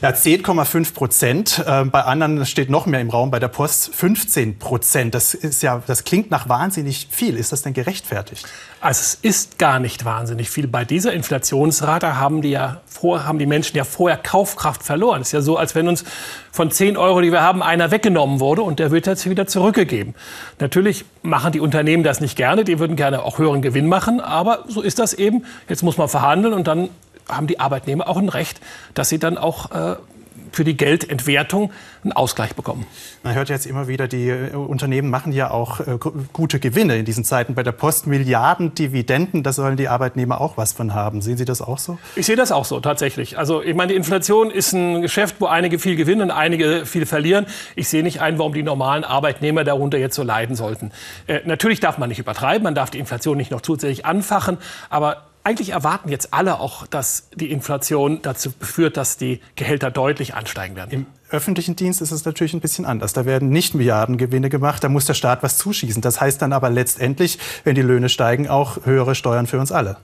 Ja, 0.00 0.10
10,5 0.10 0.94
Prozent. 0.94 1.64
Äh, 1.66 1.84
bei 1.84 2.02
anderen 2.02 2.46
steht 2.46 2.70
noch 2.70 2.86
mehr 2.86 3.00
im 3.00 3.10
Raum, 3.10 3.30
bei 3.30 3.38
der 3.38 3.48
Post 3.48 3.94
15 3.94 4.58
Prozent. 4.58 5.14
Das, 5.14 5.34
ist 5.34 5.62
ja, 5.62 5.82
das 5.86 6.04
klingt 6.04 6.30
nach 6.30 6.48
wahnsinnig 6.48 7.08
viel. 7.10 7.36
Ist 7.36 7.52
das 7.52 7.62
denn 7.62 7.74
gerechtfertigt? 7.74 8.46
Also 8.80 9.00
es 9.00 9.14
ist 9.20 9.58
gar 9.58 9.78
nicht 9.78 10.06
wahnsinnig 10.06 10.48
viel. 10.48 10.66
Bei 10.66 10.86
dieser 10.86 11.12
Inflationsrate 11.12 12.16
haben 12.16 12.40
die, 12.40 12.48
ja 12.48 12.80
vor, 12.86 13.26
haben 13.26 13.38
die 13.38 13.44
Menschen 13.44 13.76
ja 13.76 13.84
vorher 13.84 14.16
Kaufkraft 14.16 14.82
verloren. 14.82 15.20
Es 15.20 15.28
ist 15.28 15.32
ja 15.32 15.42
so, 15.42 15.58
als 15.58 15.74
wenn 15.74 15.86
uns 15.86 16.04
von 16.50 16.70
10 16.70 16.96
Euro, 16.96 17.20
die 17.20 17.30
wir 17.30 17.42
haben, 17.42 17.62
einer 17.62 17.90
weggenommen 17.90 18.40
wurde 18.40 18.62
und 18.62 18.78
der 18.78 18.90
wird 18.90 19.06
jetzt 19.06 19.28
wieder 19.28 19.46
zurückgegeben. 19.46 20.14
Natürlich 20.60 21.04
machen 21.22 21.52
die 21.52 21.60
Unternehmen 21.60 22.04
das 22.04 22.20
nicht 22.20 22.36
gerne. 22.36 22.64
Die 22.64 22.69
würden 22.78 22.96
gerne 22.96 23.22
auch 23.22 23.38
höheren 23.38 23.62
Gewinn 23.62 23.86
machen. 23.86 24.20
Aber 24.20 24.64
so 24.68 24.80
ist 24.80 24.98
das 24.98 25.14
eben. 25.14 25.44
Jetzt 25.68 25.82
muss 25.82 25.98
man 25.98 26.08
verhandeln 26.08 26.54
und 26.54 26.66
dann 26.66 26.90
haben 27.28 27.46
die 27.46 27.60
Arbeitnehmer 27.60 28.08
auch 28.08 28.16
ein 28.16 28.28
Recht, 28.28 28.60
dass 28.94 29.08
sie 29.08 29.18
dann 29.18 29.38
auch 29.38 29.70
äh, 29.70 29.96
für 30.52 30.64
die 30.64 30.76
Geldentwertung 30.76 31.70
einen 32.02 32.12
Ausgleich 32.12 32.54
bekommen. 32.54 32.86
Man 33.22 33.34
hört 33.34 33.48
jetzt 33.48 33.66
immer 33.66 33.88
wieder, 33.88 34.08
die 34.08 34.28
äh, 34.28 34.54
Unternehmen 34.54 35.10
machen 35.10 35.32
ja 35.32 35.50
auch 35.50 35.80
äh, 35.80 35.98
gute 36.32 36.60
Gewinne 36.60 36.96
in 36.96 37.04
diesen 37.04 37.24
Zeiten. 37.24 37.54
Bei 37.54 37.62
der 37.62 37.72
Post 37.72 38.06
Milliarden 38.06 38.74
Dividenden, 38.74 39.42
da 39.42 39.52
sollen 39.52 39.76
die 39.76 39.88
Arbeitnehmer 39.88 40.40
auch 40.40 40.56
was 40.56 40.72
von 40.72 40.94
haben. 40.94 41.20
Sehen 41.20 41.36
Sie 41.36 41.44
das 41.44 41.60
auch 41.60 41.78
so? 41.78 41.98
Ich 42.16 42.26
sehe 42.26 42.36
das 42.36 42.52
auch 42.52 42.64
so, 42.64 42.80
tatsächlich. 42.80 43.38
Also 43.38 43.62
ich 43.62 43.74
meine, 43.74 43.92
die 43.92 43.96
Inflation 43.96 44.50
ist 44.50 44.72
ein 44.72 45.02
Geschäft, 45.02 45.36
wo 45.40 45.46
einige 45.46 45.78
viel 45.78 45.96
gewinnen 45.96 46.22
und 46.22 46.30
einige 46.30 46.86
viel 46.86 47.06
verlieren. 47.06 47.46
Ich 47.76 47.88
sehe 47.88 48.02
nicht 48.02 48.20
ein, 48.20 48.38
warum 48.38 48.54
die 48.54 48.62
normalen 48.62 49.04
Arbeitnehmer 49.04 49.64
darunter 49.64 49.98
jetzt 49.98 50.14
so 50.14 50.22
leiden 50.22 50.56
sollten. 50.56 50.90
Äh, 51.26 51.40
natürlich 51.44 51.80
darf 51.80 51.98
man 51.98 52.08
nicht 52.08 52.18
übertreiben, 52.18 52.62
man 52.62 52.74
darf 52.74 52.90
die 52.90 52.98
Inflation 52.98 53.36
nicht 53.36 53.50
noch 53.50 53.60
zusätzlich 53.60 54.06
anfachen, 54.06 54.58
aber 54.88 55.29
eigentlich 55.44 55.70
erwarten 55.70 56.08
jetzt 56.08 56.32
alle 56.34 56.60
auch, 56.60 56.86
dass 56.86 57.28
die 57.34 57.50
Inflation 57.50 58.20
dazu 58.22 58.52
führt, 58.60 58.96
dass 58.96 59.16
die 59.16 59.40
Gehälter 59.56 59.90
deutlich 59.90 60.34
ansteigen 60.34 60.76
werden. 60.76 60.92
Im 60.92 61.06
öffentlichen 61.30 61.76
Dienst 61.76 62.00
ist 62.00 62.10
es 62.10 62.24
natürlich 62.24 62.54
ein 62.54 62.60
bisschen 62.60 62.84
anders. 62.84 63.12
Da 63.12 63.24
werden 63.24 63.50
nicht 63.50 63.74
Milliardengewinne 63.74 64.48
gemacht, 64.48 64.82
da 64.84 64.88
muss 64.88 65.04
der 65.04 65.14
Staat 65.14 65.42
was 65.42 65.58
zuschießen. 65.58 66.02
Das 66.02 66.20
heißt 66.20 66.42
dann 66.42 66.52
aber 66.52 66.70
letztendlich, 66.70 67.38
wenn 67.64 67.74
die 67.74 67.82
Löhne 67.82 68.08
steigen, 68.08 68.48
auch 68.48 68.84
höhere 68.84 69.14
Steuern 69.14 69.46
für 69.46 69.58
uns 69.58 69.72
alle. 69.72 69.96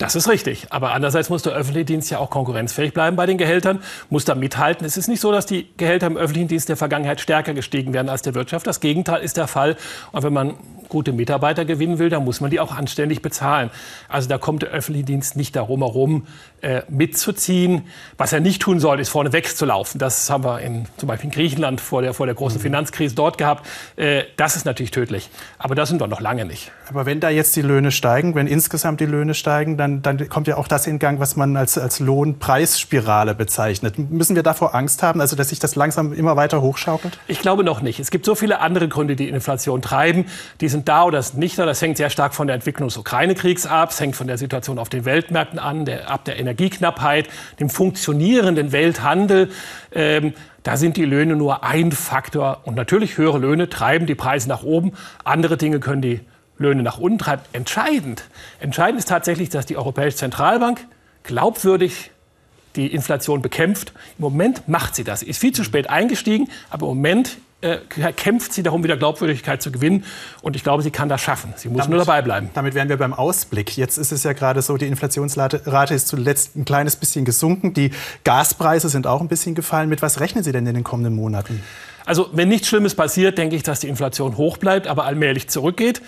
Das 0.00 0.14
ist 0.16 0.28
richtig. 0.28 0.68
Aber 0.70 0.92
andererseits 0.94 1.28
muss 1.28 1.42
der 1.42 1.52
öffentliche 1.52 1.84
Dienst 1.84 2.10
ja 2.10 2.18
auch 2.18 2.30
konkurrenzfähig 2.30 2.94
bleiben 2.94 3.16
bei 3.16 3.26
den 3.26 3.36
Gehältern, 3.36 3.82
muss 4.08 4.24
da 4.24 4.34
mithalten. 4.34 4.86
Es 4.86 4.96
ist 4.96 5.08
nicht 5.08 5.20
so, 5.20 5.30
dass 5.30 5.44
die 5.44 5.68
Gehälter 5.76 6.06
im 6.06 6.16
öffentlichen 6.16 6.48
Dienst 6.48 6.70
der 6.70 6.78
Vergangenheit 6.78 7.20
stärker 7.20 7.52
gestiegen 7.52 7.92
werden 7.92 8.08
als 8.08 8.22
der 8.22 8.34
Wirtschaft. 8.34 8.66
Das 8.66 8.80
Gegenteil 8.80 9.22
ist 9.22 9.36
der 9.36 9.46
Fall. 9.46 9.76
Und 10.12 10.22
wenn 10.22 10.32
man 10.32 10.54
gute 10.88 11.12
Mitarbeiter 11.12 11.66
gewinnen 11.66 11.98
will, 11.98 12.08
dann 12.08 12.24
muss 12.24 12.40
man 12.40 12.50
die 12.50 12.60
auch 12.60 12.74
anständig 12.74 13.20
bezahlen. 13.20 13.70
Also 14.08 14.26
da 14.26 14.38
kommt 14.38 14.62
der 14.62 14.70
öffentliche 14.70 15.04
Dienst 15.04 15.36
nicht 15.36 15.54
darum 15.54 15.80
herum, 15.80 16.26
äh, 16.62 16.82
mitzuziehen. 16.88 17.86
Was 18.18 18.32
er 18.32 18.40
nicht 18.40 18.62
tun 18.62 18.80
soll, 18.80 19.00
ist 19.00 19.08
vorne 19.08 19.32
wegzulaufen. 19.32 19.98
Das 19.98 20.30
haben 20.30 20.44
wir 20.44 20.60
in, 20.60 20.86
zum 20.96 21.08
Beispiel 21.08 21.30
in 21.30 21.34
Griechenland 21.34 21.80
vor 21.80 22.02
der, 22.02 22.14
vor 22.14 22.26
der 22.26 22.34
großen 22.34 22.58
mhm. 22.58 22.62
Finanzkrise 22.62 23.14
dort 23.14 23.38
gehabt. 23.38 23.66
Äh, 23.96 24.24
das 24.36 24.56
ist 24.56 24.64
natürlich 24.64 24.90
tödlich. 24.90 25.30
Aber 25.58 25.74
das 25.74 25.88
sind 25.88 26.00
wir 26.00 26.06
noch 26.06 26.20
lange 26.20 26.44
nicht. 26.44 26.70
Aber 26.88 27.06
wenn 27.06 27.20
da 27.20 27.30
jetzt 27.30 27.56
die 27.56 27.62
Löhne 27.62 27.92
steigen, 27.92 28.34
wenn 28.34 28.46
insgesamt 28.46 29.00
die 29.00 29.06
Löhne 29.06 29.34
steigen, 29.34 29.76
dann, 29.76 30.02
dann 30.02 30.28
kommt 30.28 30.48
ja 30.48 30.56
auch 30.56 30.68
das 30.68 30.86
in 30.86 30.98
Gang, 30.98 31.20
was 31.20 31.36
man 31.36 31.56
als, 31.56 31.78
als 31.78 32.00
Lohnpreisspirale 32.00 33.34
bezeichnet. 33.34 33.98
Müssen 33.98 34.36
wir 34.36 34.42
davor 34.42 34.74
Angst 34.74 35.02
haben, 35.02 35.20
also 35.20 35.36
dass 35.36 35.50
sich 35.50 35.58
das 35.58 35.76
langsam 35.76 36.12
immer 36.12 36.36
weiter 36.36 36.60
hochschaukelt? 36.60 37.18
Ich 37.26 37.40
glaube 37.40 37.64
noch 37.64 37.80
nicht. 37.80 38.00
Es 38.00 38.10
gibt 38.10 38.24
so 38.24 38.34
viele 38.34 38.60
andere 38.60 38.88
Gründe, 38.88 39.16
die 39.16 39.28
Inflation 39.28 39.82
treiben. 39.82 40.26
Die 40.60 40.68
sind 40.68 40.88
da 40.88 41.04
oder 41.04 41.22
sind 41.22 41.38
nicht 41.38 41.58
da. 41.58 41.66
Das 41.66 41.80
hängt 41.80 41.96
sehr 41.96 42.10
stark 42.10 42.34
von 42.34 42.46
der 42.46 42.54
Entwicklung 42.54 42.88
des 42.88 42.96
Ukraine-Kriegs 42.96 43.66
ab. 43.66 43.90
Es 43.90 44.00
hängt 44.00 44.16
von 44.16 44.26
der 44.26 44.38
Situation 44.38 44.78
auf 44.78 44.88
den 44.88 45.04
Weltmärkten 45.04 45.58
an, 45.58 45.84
der, 45.84 46.10
ab 46.10 46.24
der 46.24 46.38
Energieknappheit, 46.50 47.28
dem 47.60 47.70
funktionierenden 47.70 48.72
Welthandel. 48.72 49.50
Ähm, 49.92 50.34
da 50.62 50.76
sind 50.76 50.96
die 50.96 51.04
Löhne 51.04 51.36
nur 51.36 51.64
ein 51.64 51.92
Faktor. 51.92 52.62
Und 52.64 52.74
natürlich 52.76 53.16
höhere 53.16 53.38
Löhne 53.38 53.70
treiben 53.70 54.06
die 54.06 54.14
Preise 54.14 54.48
nach 54.48 54.62
oben. 54.62 54.92
Andere 55.24 55.56
Dinge 55.56 55.80
können 55.80 56.02
die 56.02 56.20
Löhne 56.58 56.82
nach 56.82 56.98
unten 56.98 57.18
treiben. 57.18 57.42
Entscheidend, 57.52 58.24
entscheidend 58.58 58.98
ist 58.98 59.08
tatsächlich, 59.08 59.48
dass 59.48 59.64
die 59.64 59.76
Europäische 59.76 60.18
Zentralbank 60.18 60.86
glaubwürdig 61.22 62.10
die 62.76 62.86
Inflation 62.88 63.42
bekämpft. 63.42 63.92
Im 64.18 64.22
Moment 64.22 64.68
macht 64.68 64.94
sie 64.94 65.04
das. 65.04 65.22
Ist 65.22 65.40
viel 65.40 65.52
zu 65.52 65.64
spät 65.64 65.88
eingestiegen, 65.88 66.48
aber 66.68 66.86
im 66.86 66.96
Moment 66.96 67.38
äh, 67.62 67.78
kämpft 68.12 68.52
sie 68.52 68.62
darum, 68.62 68.82
wieder 68.84 68.96
Glaubwürdigkeit 68.96 69.62
zu 69.62 69.70
gewinnen. 69.70 70.04
Und 70.42 70.56
ich 70.56 70.62
glaube, 70.62 70.82
sie 70.82 70.90
kann 70.90 71.08
das 71.08 71.20
schaffen. 71.20 71.52
Sie 71.56 71.68
muss 71.68 71.78
damit, 71.78 71.90
nur 71.90 71.98
dabei 71.98 72.22
bleiben. 72.22 72.50
Damit 72.54 72.74
wären 72.74 72.88
wir 72.88 72.96
beim 72.96 73.12
Ausblick. 73.12 73.76
Jetzt 73.76 73.98
ist 73.98 74.12
es 74.12 74.22
ja 74.22 74.32
gerade 74.32 74.62
so, 74.62 74.76
die 74.76 74.86
Inflationsrate 74.86 75.94
ist 75.94 76.08
zuletzt 76.08 76.56
ein 76.56 76.64
kleines 76.64 76.96
bisschen 76.96 77.24
gesunken. 77.24 77.74
Die 77.74 77.90
Gaspreise 78.24 78.88
sind 78.88 79.06
auch 79.06 79.20
ein 79.20 79.28
bisschen 79.28 79.54
gefallen. 79.54 79.88
Mit 79.88 80.02
was 80.02 80.20
rechnen 80.20 80.42
Sie 80.42 80.52
denn 80.52 80.66
in 80.66 80.74
den 80.74 80.84
kommenden 80.84 81.14
Monaten? 81.14 81.62
Also, 82.06 82.30
wenn 82.32 82.48
nichts 82.48 82.68
Schlimmes 82.68 82.94
passiert, 82.94 83.36
denke 83.36 83.56
ich, 83.56 83.62
dass 83.62 83.80
die 83.80 83.88
Inflation 83.88 84.36
hoch 84.36 84.56
bleibt, 84.56 84.86
aber 84.86 85.04
allmählich 85.04 85.48
zurückgeht. 85.48 86.00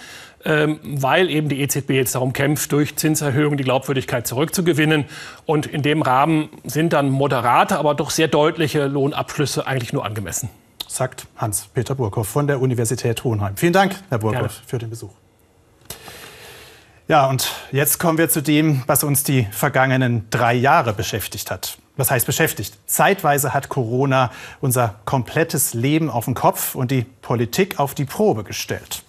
Ähm, 0.44 0.80
weil 0.82 1.30
eben 1.30 1.48
die 1.48 1.60
EZB 1.60 1.90
jetzt 1.90 2.16
darum 2.16 2.32
kämpft, 2.32 2.72
durch 2.72 2.96
Zinserhöhungen 2.96 3.56
die 3.58 3.62
Glaubwürdigkeit 3.62 4.26
zurückzugewinnen. 4.26 5.04
Und 5.46 5.66
in 5.66 5.82
dem 5.82 6.02
Rahmen 6.02 6.48
sind 6.64 6.94
dann 6.94 7.10
moderate, 7.10 7.78
aber 7.78 7.94
doch 7.94 8.10
sehr 8.10 8.26
deutliche 8.26 8.86
Lohnabschlüsse 8.86 9.68
eigentlich 9.68 9.92
nur 9.92 10.04
angemessen 10.04 10.48
sagt 10.92 11.26
Hans-Peter 11.36 11.94
Burkhoff 11.94 12.28
von 12.28 12.46
der 12.46 12.60
Universität 12.60 13.24
Hohenheim. 13.24 13.56
Vielen 13.56 13.72
Dank, 13.72 13.96
Herr 14.10 14.18
Burkhoff, 14.18 14.60
für 14.66 14.78
den 14.78 14.90
Besuch. 14.90 15.12
Ja, 17.08 17.26
und 17.26 17.50
jetzt 17.72 17.98
kommen 17.98 18.18
wir 18.18 18.28
zu 18.28 18.42
dem, 18.42 18.82
was 18.86 19.02
uns 19.02 19.24
die 19.24 19.46
vergangenen 19.50 20.28
drei 20.30 20.54
Jahre 20.54 20.92
beschäftigt 20.92 21.50
hat. 21.50 21.78
Was 21.96 22.10
heißt 22.10 22.26
beschäftigt? 22.26 22.78
Zeitweise 22.86 23.52
hat 23.52 23.68
Corona 23.68 24.30
unser 24.60 24.94
komplettes 25.04 25.74
Leben 25.74 26.08
auf 26.10 26.26
den 26.26 26.34
Kopf 26.34 26.74
und 26.74 26.90
die 26.90 27.02
Politik 27.02 27.78
auf 27.78 27.94
die 27.94 28.04
Probe 28.04 28.44
gestellt. 28.44 29.02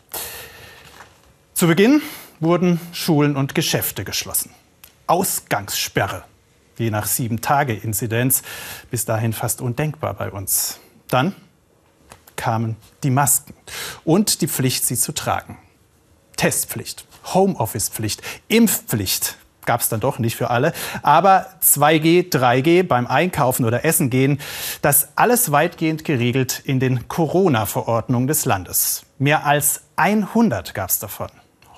Zu 1.54 1.68
Beginn 1.68 2.02
wurden 2.40 2.80
Schulen 2.92 3.38
und 3.38 3.56
Geschäfte 3.56 4.04
geschlossen. 4.04 4.52
Ausgangssperre, 5.08 6.24
je 6.78 6.90
nach 6.90 7.06
Sieben-Tage-Inzidenz, 7.06 8.42
bis 8.90 9.06
dahin 9.06 9.34
fast 9.34 9.62
undenkbar 9.62 10.14
bei 10.14 10.32
uns. 10.32 10.80
Dann 11.08 11.36
kamen 12.36 12.76
die 13.04 13.10
Masken 13.10 13.54
und 14.04 14.42
die 14.42 14.48
Pflicht, 14.48 14.86
sie 14.86 14.96
zu 14.96 15.14
tragen. 15.14 15.58
Testpflicht, 16.38 17.06
Homeoffice-Pflicht, 17.34 18.22
Impfpflicht 18.48 19.38
gab 19.66 19.82
es 19.82 19.90
dann 19.90 20.00
doch 20.00 20.20
nicht 20.20 20.36
für 20.36 20.50
alle. 20.50 20.74
Aber 21.02 21.48
2G, 21.62 22.30
3G 22.30 22.84
beim 22.84 23.08
Einkaufen 23.08 23.66
oder 23.66 23.86
Essen 23.86 24.10
gehen, 24.10 24.40
das 24.82 25.10
alles 25.16 25.52
weitgehend 25.52 26.04
geregelt 26.04 26.62
in 26.66 26.80
den 26.80 27.08
Corona-Verordnungen 27.08 28.28
des 28.28 28.46
Landes. 28.46 29.04
Mehr 29.18 29.46
als 29.46 29.84
100 29.96 30.74
gab 30.74 30.90
es 30.90 31.00
davon. 31.00 31.30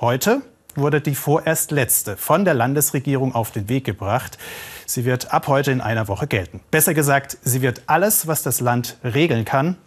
Heute 0.01 0.41
wurde 0.75 0.99
die 0.99 1.15
vorerst 1.15 1.71
letzte 1.71 2.17
von 2.17 2.43
der 2.43 2.53
Landesregierung 2.53 3.33
auf 3.33 3.51
den 3.51 3.69
Weg 3.69 3.85
gebracht. 3.85 4.37
Sie 4.85 5.05
wird 5.05 5.33
ab 5.33 5.47
heute 5.47 5.71
in 5.71 5.81
einer 5.81 6.07
Woche 6.07 6.27
gelten. 6.27 6.59
Besser 6.69 6.93
gesagt, 6.93 7.37
sie 7.43 7.61
wird 7.61 7.83
alles, 7.87 8.27
was 8.27 8.43
das 8.43 8.59
Land 8.59 8.97
regeln 9.03 9.45
kann, 9.45 9.77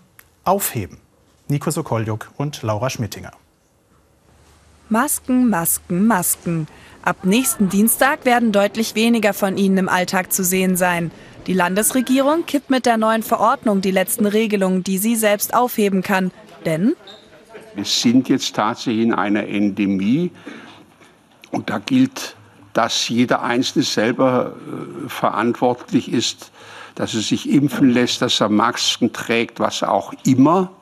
aufheben. 0.49 0.99
Nico 1.49 1.71
Sokoljuk 1.71 2.31
und 2.37 2.63
Laura 2.63 2.91
Schmittinger. 2.91 3.33
Masken, 4.89 5.51
Masken, 5.51 6.07
Masken. 6.07 6.67
Ab 7.03 7.19
nächsten 7.25 7.69
Dienstag 7.69 8.25
werden 8.25 8.53
deutlich 8.53 8.95
weniger 8.95 9.35
von 9.35 9.57
ihnen 9.59 9.77
im 9.77 9.89
Alltag 9.89 10.33
zu 10.33 10.43
sehen 10.43 10.77
sein. 10.77 11.11
Die 11.47 11.53
Landesregierung 11.53 12.47
kippt 12.47 12.71
mit 12.71 12.87
der 12.87 12.97
neuen 12.97 13.23
Verordnung 13.23 13.81
die 13.81 13.91
letzten 13.91 14.27
Regelungen, 14.27 14.83
die 14.85 14.99
sie 14.99 15.17
selbst 15.17 15.55
aufheben 15.55 16.03
kann. 16.03 16.31
Denn 16.65 16.97
wir 17.75 17.85
sind 17.85 18.29
jetzt 18.29 18.57
tatsächlich 18.57 19.05
in 19.05 19.15
einer 19.15 19.47
Endemie 19.47 20.31
und 21.51 21.71
da 21.71 21.79
gilt, 21.79 22.37
dass 22.73 23.09
jeder 23.09 23.43
Einzelne 23.43 23.85
selber 23.85 24.55
äh, 24.57 25.09
verantwortlich 25.09 26.13
ist, 26.13 26.53
dass 26.99 27.15
er 27.15 27.21
sich 27.21 27.49
impfen 27.49 27.91
lässt, 27.91 28.23
dass 28.23 28.41
er 28.41 28.49
Masken 28.49 29.13
trägt, 29.13 29.61
was 29.61 29.85
auch 29.85 30.13
immer. 30.27 30.73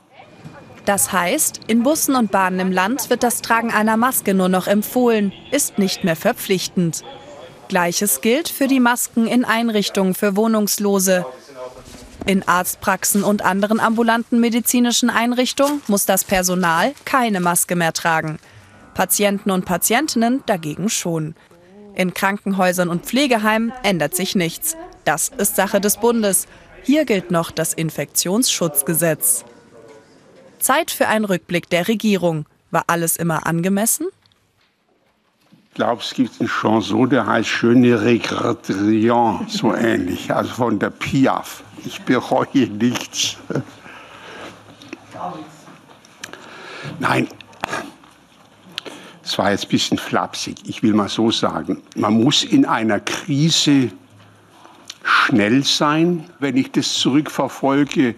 Das 0.86 1.12
heißt, 1.12 1.60
in 1.66 1.82
Bussen 1.82 2.14
und 2.14 2.30
Bahnen 2.30 2.58
im 2.58 2.72
Land 2.72 3.10
wird 3.10 3.22
das 3.22 3.42
Tragen 3.42 3.70
einer 3.70 3.98
Maske 3.98 4.32
nur 4.32 4.48
noch 4.48 4.66
empfohlen, 4.66 5.32
ist 5.50 5.78
nicht 5.78 6.04
mehr 6.04 6.16
verpflichtend. 6.16 7.02
Gleiches 7.68 8.22
gilt 8.22 8.48
für 8.48 8.66
die 8.66 8.80
Masken 8.80 9.26
in 9.26 9.44
Einrichtungen 9.44 10.14
für 10.14 10.36
Wohnungslose. 10.36 11.26
In 12.24 12.48
Arztpraxen 12.48 13.22
und 13.22 13.44
anderen 13.44 13.78
ambulanten 13.78 14.40
medizinischen 14.40 15.10
Einrichtungen 15.10 15.82
muss 15.86 16.06
das 16.06 16.24
Personal 16.24 16.94
keine 17.04 17.40
Maske 17.40 17.76
mehr 17.76 17.92
tragen. 17.92 18.38
Patienten 18.94 19.50
und 19.50 19.66
Patientinnen 19.66 20.42
dagegen 20.46 20.88
schon. 20.88 21.34
In 21.94 22.14
Krankenhäusern 22.14 22.88
und 22.88 23.04
Pflegeheimen 23.04 23.74
ändert 23.82 24.16
sich 24.16 24.34
nichts. 24.34 24.76
Das 25.06 25.28
ist 25.28 25.54
Sache 25.54 25.80
des 25.80 25.98
Bundes. 25.98 26.48
Hier 26.82 27.04
gilt 27.04 27.30
noch 27.30 27.52
das 27.52 27.72
Infektionsschutzgesetz. 27.72 29.44
Zeit 30.58 30.90
für 30.90 31.06
einen 31.06 31.24
Rückblick 31.24 31.70
der 31.70 31.86
Regierung. 31.86 32.44
War 32.72 32.84
alles 32.88 33.16
immer 33.16 33.46
angemessen? 33.46 34.08
Ich 35.68 35.74
glaube, 35.76 36.02
es 36.02 36.12
gibt 36.12 36.40
eine 36.40 36.48
Chanson, 36.48 37.08
der 37.08 37.24
heißt 37.24 37.48
Schöne 37.48 38.02
Regretien, 38.02 39.46
so 39.46 39.72
ähnlich, 39.72 40.34
also 40.34 40.52
von 40.52 40.78
der 40.80 40.90
Piaf. 40.90 41.62
Ich 41.84 42.02
bereue 42.02 42.66
nichts. 42.66 43.36
Nein, 46.98 47.28
es 49.22 49.38
war 49.38 49.52
jetzt 49.52 49.66
ein 49.66 49.68
bisschen 49.68 49.98
flapsig. 49.98 50.56
Ich 50.66 50.82
will 50.82 50.94
mal 50.94 51.08
so 51.08 51.30
sagen, 51.30 51.80
man 51.94 52.14
muss 52.14 52.42
in 52.42 52.64
einer 52.64 52.98
Krise 52.98 53.92
schnell 55.06 55.64
sein. 55.64 56.24
Wenn 56.40 56.56
ich 56.56 56.72
das 56.72 56.92
zurückverfolge, 56.94 58.14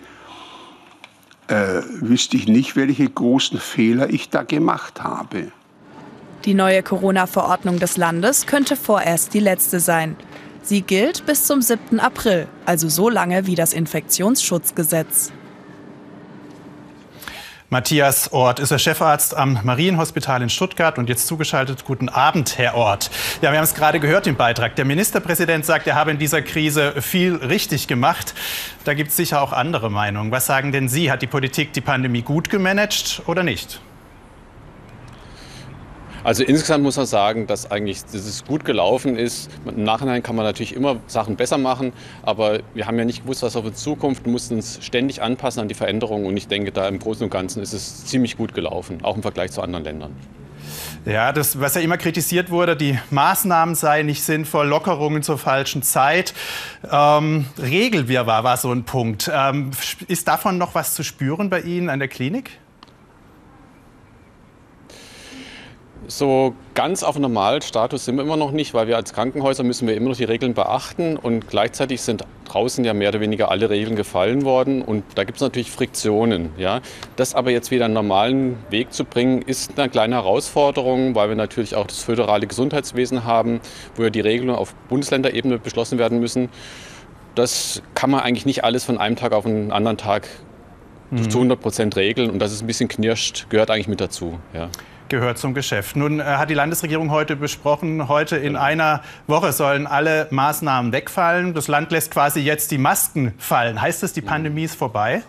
äh, 1.49 1.83
wüsste 2.01 2.37
ich 2.37 2.49
nicht, 2.49 2.77
welche 2.77 3.09
großen 3.09 3.61
Fehler 3.61 4.11
ich 4.11 4.31
da 4.31 4.43
gemacht 4.43 5.03
habe. 5.03 5.53
Die 6.45 6.55
neue 6.55 6.83
Corona-Verordnung 6.83 7.79
des 7.79 7.97
Landes 7.97 8.47
könnte 8.47 8.77
vorerst 8.77 9.35
die 9.35 9.41
letzte 9.41 9.81
sein. 9.81 10.17
Sie 10.63 10.83
gilt 10.83 11.27
bis 11.27 11.45
zum 11.45 11.63
7. 11.63 12.01
April, 12.01 12.47
also 12.65 12.89
so 12.89 13.09
lange 13.09 13.47
wie 13.47 13.55
das 13.55 13.73
Infektionsschutzgesetz. 13.73 15.33
Matthias 17.71 18.33
Ort 18.33 18.61
ist 18.61 18.71
der 18.71 18.79
Chefarzt 18.79 19.37
am 19.37 19.61
Marienhospital 19.63 20.41
in 20.41 20.49
Stuttgart 20.49 20.97
und 20.97 21.11
jetzt 21.11 21.27
zugeschaltet. 21.27 21.85
Guten 21.85 22.09
Abend, 22.09 22.57
Herr 22.57 22.75
Ort. 22.75 23.11
Ja, 23.43 23.51
wir 23.53 23.59
haben 23.59 23.65
es 23.65 23.75
gerade 23.75 24.01
gehört 24.01 24.27
im 24.27 24.37
Beitrag. 24.37 24.75
Der 24.77 24.87
Ministerpräsident 24.87 25.67
sagt, 25.67 25.87
er 25.87 25.95
habe 25.95 26.11
in 26.11 26.17
dieser 26.17 26.41
Krise 26.41 27.03
viel 27.03 27.35
richtig 27.35 27.87
gemacht. 27.87 28.33
Da 28.85 28.95
gibt 28.95 29.11
es 29.11 29.19
sicher 29.19 29.43
auch 29.43 29.53
andere 29.53 29.91
Meinungen. 29.91 30.31
Was 30.31 30.47
sagen 30.47 30.73
denn 30.73 30.89
Sie? 30.89 31.11
Hat 31.11 31.21
die 31.21 31.27
Politik 31.27 31.75
die 31.75 31.83
Pandemie 31.83 32.23
gut 32.23 32.49
gemanagt 32.49 33.21
oder 33.27 33.43
nicht? 33.43 33.83
Also 36.25 36.43
insgesamt 36.43 36.85
muss 36.85 36.97
man 36.97 37.07
sagen, 37.07 37.47
dass 37.47 37.71
eigentlich 37.71 38.03
dass 38.05 38.15
es 38.15 38.45
gut 38.45 38.65
gelaufen 38.65 39.17
ist. 39.17 39.51
Im 39.65 39.85
Nachhinein 39.85 40.23
kann 40.23 40.37
man 40.37 40.45
natürlich 40.45 40.75
immer 40.75 40.97
Sachen 41.07 41.37
besser 41.37 41.59
machen, 41.59 41.93
aber 42.23 42.61
wir 42.75 42.87
haben 42.87 42.99
ja 42.99 43.05
nicht 43.05 43.23
gewusst, 43.23 43.43
was 43.43 43.57
auf 43.57 43.65
uns 43.65 43.83
zukommt, 43.83 44.27
mussten 44.27 44.57
uns 44.57 44.79
ständig 44.83 45.23
anpassen 45.23 45.61
an 45.61 45.69
die 45.69 45.75
Veränderungen 45.75 46.27
und 46.27 46.37
ich 46.37 46.49
denke, 46.49 46.73
da 46.73 46.89
im 46.89 46.99
Großen 46.99 47.25
und 47.25 47.31
Ganzen 47.31 47.63
ist 47.63 47.73
es 47.73 48.05
ziemlich 48.07 48.37
gut 48.37 48.55
gelaufen, 48.55 48.99
auch 49.03 49.17
im 49.17 49.23
Vergleich 49.23 49.53
zu 49.53 49.63
anderen 49.63 49.85
Ländern. 49.85 50.17
Ja, 51.05 51.33
das, 51.33 51.59
was 51.61 51.75
ja 51.75 51.81
immer 51.81 51.97
kritisiert 51.97 52.51
wurde, 52.51 52.77
die 52.77 52.99
Maßnahmen 53.11 53.75
seien 53.75 54.07
nicht 54.07 54.23
sinnvoll, 54.23 54.67
Lockerungen 54.67 55.23
zur 55.23 55.39
falschen 55.39 55.83
Zeit. 55.83 56.35
Ähm, 56.91 57.47
Regelwirrwarr 57.59 58.45
war 58.45 58.57
so 58.57 58.73
ein 58.73 58.85
Punkt. 58.85 59.31
Ähm, 59.33 59.71
ist 60.09 60.29
davon 60.29 60.59
noch 60.59 60.75
was 60.75 60.95
zu 60.95 61.03
spüren 61.03 61.49
bei 61.49 61.61
Ihnen 61.61 61.89
an 61.89 61.99
der 61.99 62.09
Klinik? 62.09 62.59
So 66.07 66.55
ganz 66.75 67.03
auf 67.03 67.19
Normalstatus 67.19 68.05
sind 68.05 68.17
wir 68.17 68.23
immer 68.23 68.37
noch 68.37 68.53
nicht, 68.53 68.73
weil 68.73 68.87
wir 68.87 68.97
als 68.97 69.13
Krankenhäuser 69.13 69.65
müssen 69.65 69.89
wir 69.89 69.97
immer 69.97 70.11
noch 70.11 70.17
die 70.17 70.25
Regeln 70.25 70.55
beachten 70.55 71.17
und 71.17 71.49
gleichzeitig 71.49 72.01
sind 72.01 72.25
draußen 72.47 72.85
ja 72.85 72.95
mehr 72.95 73.11
oder 73.11 73.21
weniger 73.21 73.51
alle 73.51 73.69
Regeln 73.69 73.97
gefallen 73.97 74.45
worden 74.45 74.81
und 74.81 75.05
da 75.17 75.25
gibt 75.25 75.37
es 75.37 75.43
natürlich 75.43 75.71
Friktionen. 75.71 76.51
Ja. 76.57 76.81
Das 77.17 77.35
aber 77.35 77.51
jetzt 77.51 77.71
wieder 77.71 77.85
einen 77.85 77.95
normalen 77.95 78.57
Weg 78.71 78.93
zu 78.93 79.05
bringen, 79.05 79.43
ist 79.43 79.79
eine 79.79 79.91
kleine 79.91 80.15
Herausforderung, 80.15 81.15
weil 81.15 81.29
wir 81.29 81.37
natürlich 81.37 81.75
auch 81.75 81.87
das 81.87 82.03
föderale 82.03 82.47
Gesundheitswesen 82.47 83.25
haben, 83.25 83.61
wo 83.97 84.05
ja 84.05 84.11
die 84.11 84.21
Regelungen 84.21 84.57
auf 84.57 84.75
Bundesländerebene 84.89 85.59
beschlossen 85.59 85.99
werden 85.99 86.21
müssen. 86.21 86.49
Das 87.35 87.83
kann 87.95 88.11
man 88.11 88.21
eigentlich 88.21 88.47
nicht 88.47 88.65
alles 88.65 88.85
von 88.85 88.99
einem 88.99 89.17
Tag 89.17 89.33
auf 89.33 89.45
einen 89.45 89.73
anderen 89.73 89.99
Tag 89.99 90.27
mhm. 91.11 91.29
zu 91.29 91.39
100 91.39 91.61
Prozent 91.61 91.97
regeln 91.97 92.31
und 92.31 92.39
das 92.39 92.53
ist 92.53 92.63
ein 92.63 92.67
bisschen 92.67 92.89
knirscht, 92.89 93.51
gehört 93.51 93.71
eigentlich 93.71 93.89
mit 93.89 94.01
dazu. 94.01 94.39
Ja 94.55 94.71
gehört 95.09 95.39
zum 95.39 95.55
Geschäft. 95.55 95.97
Nun 95.97 96.21
äh, 96.21 96.23
hat 96.23 96.51
die 96.51 96.55
Landesregierung 96.55 97.11
heute 97.11 97.37
besprochen, 97.37 98.09
heute 98.09 98.37
in 98.37 98.57
einer 98.57 99.03
Woche 99.27 99.53
sollen 99.53 99.87
alle 99.87 100.29
Maßnahmen 100.31 100.93
wegfallen. 100.93 101.55
Das 101.55 101.69
Land 101.69 101.91
lässt 101.91 102.11
quasi 102.11 102.41
jetzt 102.41 102.71
die 102.71 102.79
Masken 102.79 103.35
fallen. 103.39 103.81
Heißt 103.81 104.03
das, 104.03 104.13
die 104.13 104.23
Pandemie 104.23 104.65
ist 104.65 104.75
vorbei? 104.75 105.23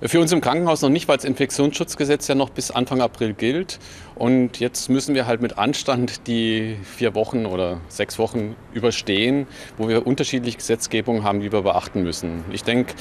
Für 0.00 0.20
uns 0.20 0.30
im 0.30 0.40
Krankenhaus 0.40 0.80
noch 0.82 0.90
nicht, 0.90 1.08
weil 1.08 1.16
das 1.16 1.24
Infektionsschutzgesetz 1.24 2.28
ja 2.28 2.36
noch 2.36 2.50
bis 2.50 2.70
Anfang 2.70 3.00
April 3.00 3.34
gilt. 3.34 3.80
Und 4.14 4.60
jetzt 4.60 4.88
müssen 4.88 5.14
wir 5.14 5.26
halt 5.26 5.42
mit 5.42 5.58
Anstand 5.58 6.26
die 6.28 6.76
vier 6.84 7.16
Wochen 7.16 7.46
oder 7.46 7.80
sechs 7.88 8.18
Wochen 8.18 8.54
überstehen, 8.72 9.48
wo 9.76 9.88
wir 9.88 10.06
unterschiedliche 10.06 10.58
Gesetzgebungen 10.58 11.24
haben, 11.24 11.40
die 11.40 11.50
wir 11.50 11.62
beachten 11.62 12.04
müssen. 12.04 12.44
Ich 12.52 12.62
denke, 12.62 12.94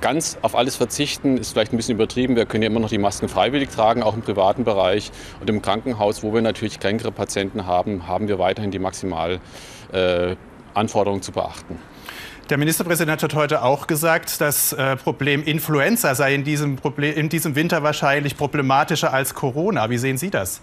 ganz 0.00 0.38
auf 0.42 0.54
alles 0.54 0.76
verzichten 0.76 1.38
ist 1.38 1.52
vielleicht 1.52 1.72
ein 1.72 1.76
bisschen 1.76 1.94
übertrieben. 1.94 2.36
Wir 2.36 2.46
können 2.46 2.62
ja 2.62 2.68
immer 2.68 2.80
noch 2.80 2.88
die 2.88 2.98
Masken 2.98 3.28
freiwillig 3.28 3.70
tragen, 3.70 4.02
auch 4.02 4.14
im 4.14 4.22
privaten 4.22 4.64
Bereich. 4.64 5.10
Und 5.40 5.50
im 5.50 5.62
Krankenhaus, 5.62 6.22
wo 6.22 6.32
wir 6.32 6.42
natürlich 6.42 6.80
kränkere 6.80 7.12
Patienten 7.12 7.66
haben, 7.66 8.06
haben 8.06 8.28
wir 8.28 8.38
weiterhin 8.38 8.70
die 8.70 8.78
Maximalanforderungen 8.78 11.20
äh, 11.20 11.22
zu 11.22 11.32
beachten. 11.32 11.78
Der 12.48 12.58
Ministerpräsident 12.58 13.22
hat 13.22 13.34
heute 13.34 13.62
auch 13.62 13.86
gesagt, 13.86 14.40
das 14.40 14.72
äh, 14.72 14.96
Problem 14.96 15.44
Influenza 15.44 16.16
sei 16.16 16.34
in 16.34 16.42
diesem, 16.42 16.76
Problem, 16.76 17.14
in 17.14 17.28
diesem 17.28 17.54
Winter 17.54 17.84
wahrscheinlich 17.84 18.36
problematischer 18.36 19.12
als 19.12 19.34
Corona. 19.34 19.88
Wie 19.88 19.98
sehen 19.98 20.18
Sie 20.18 20.30
das? 20.30 20.60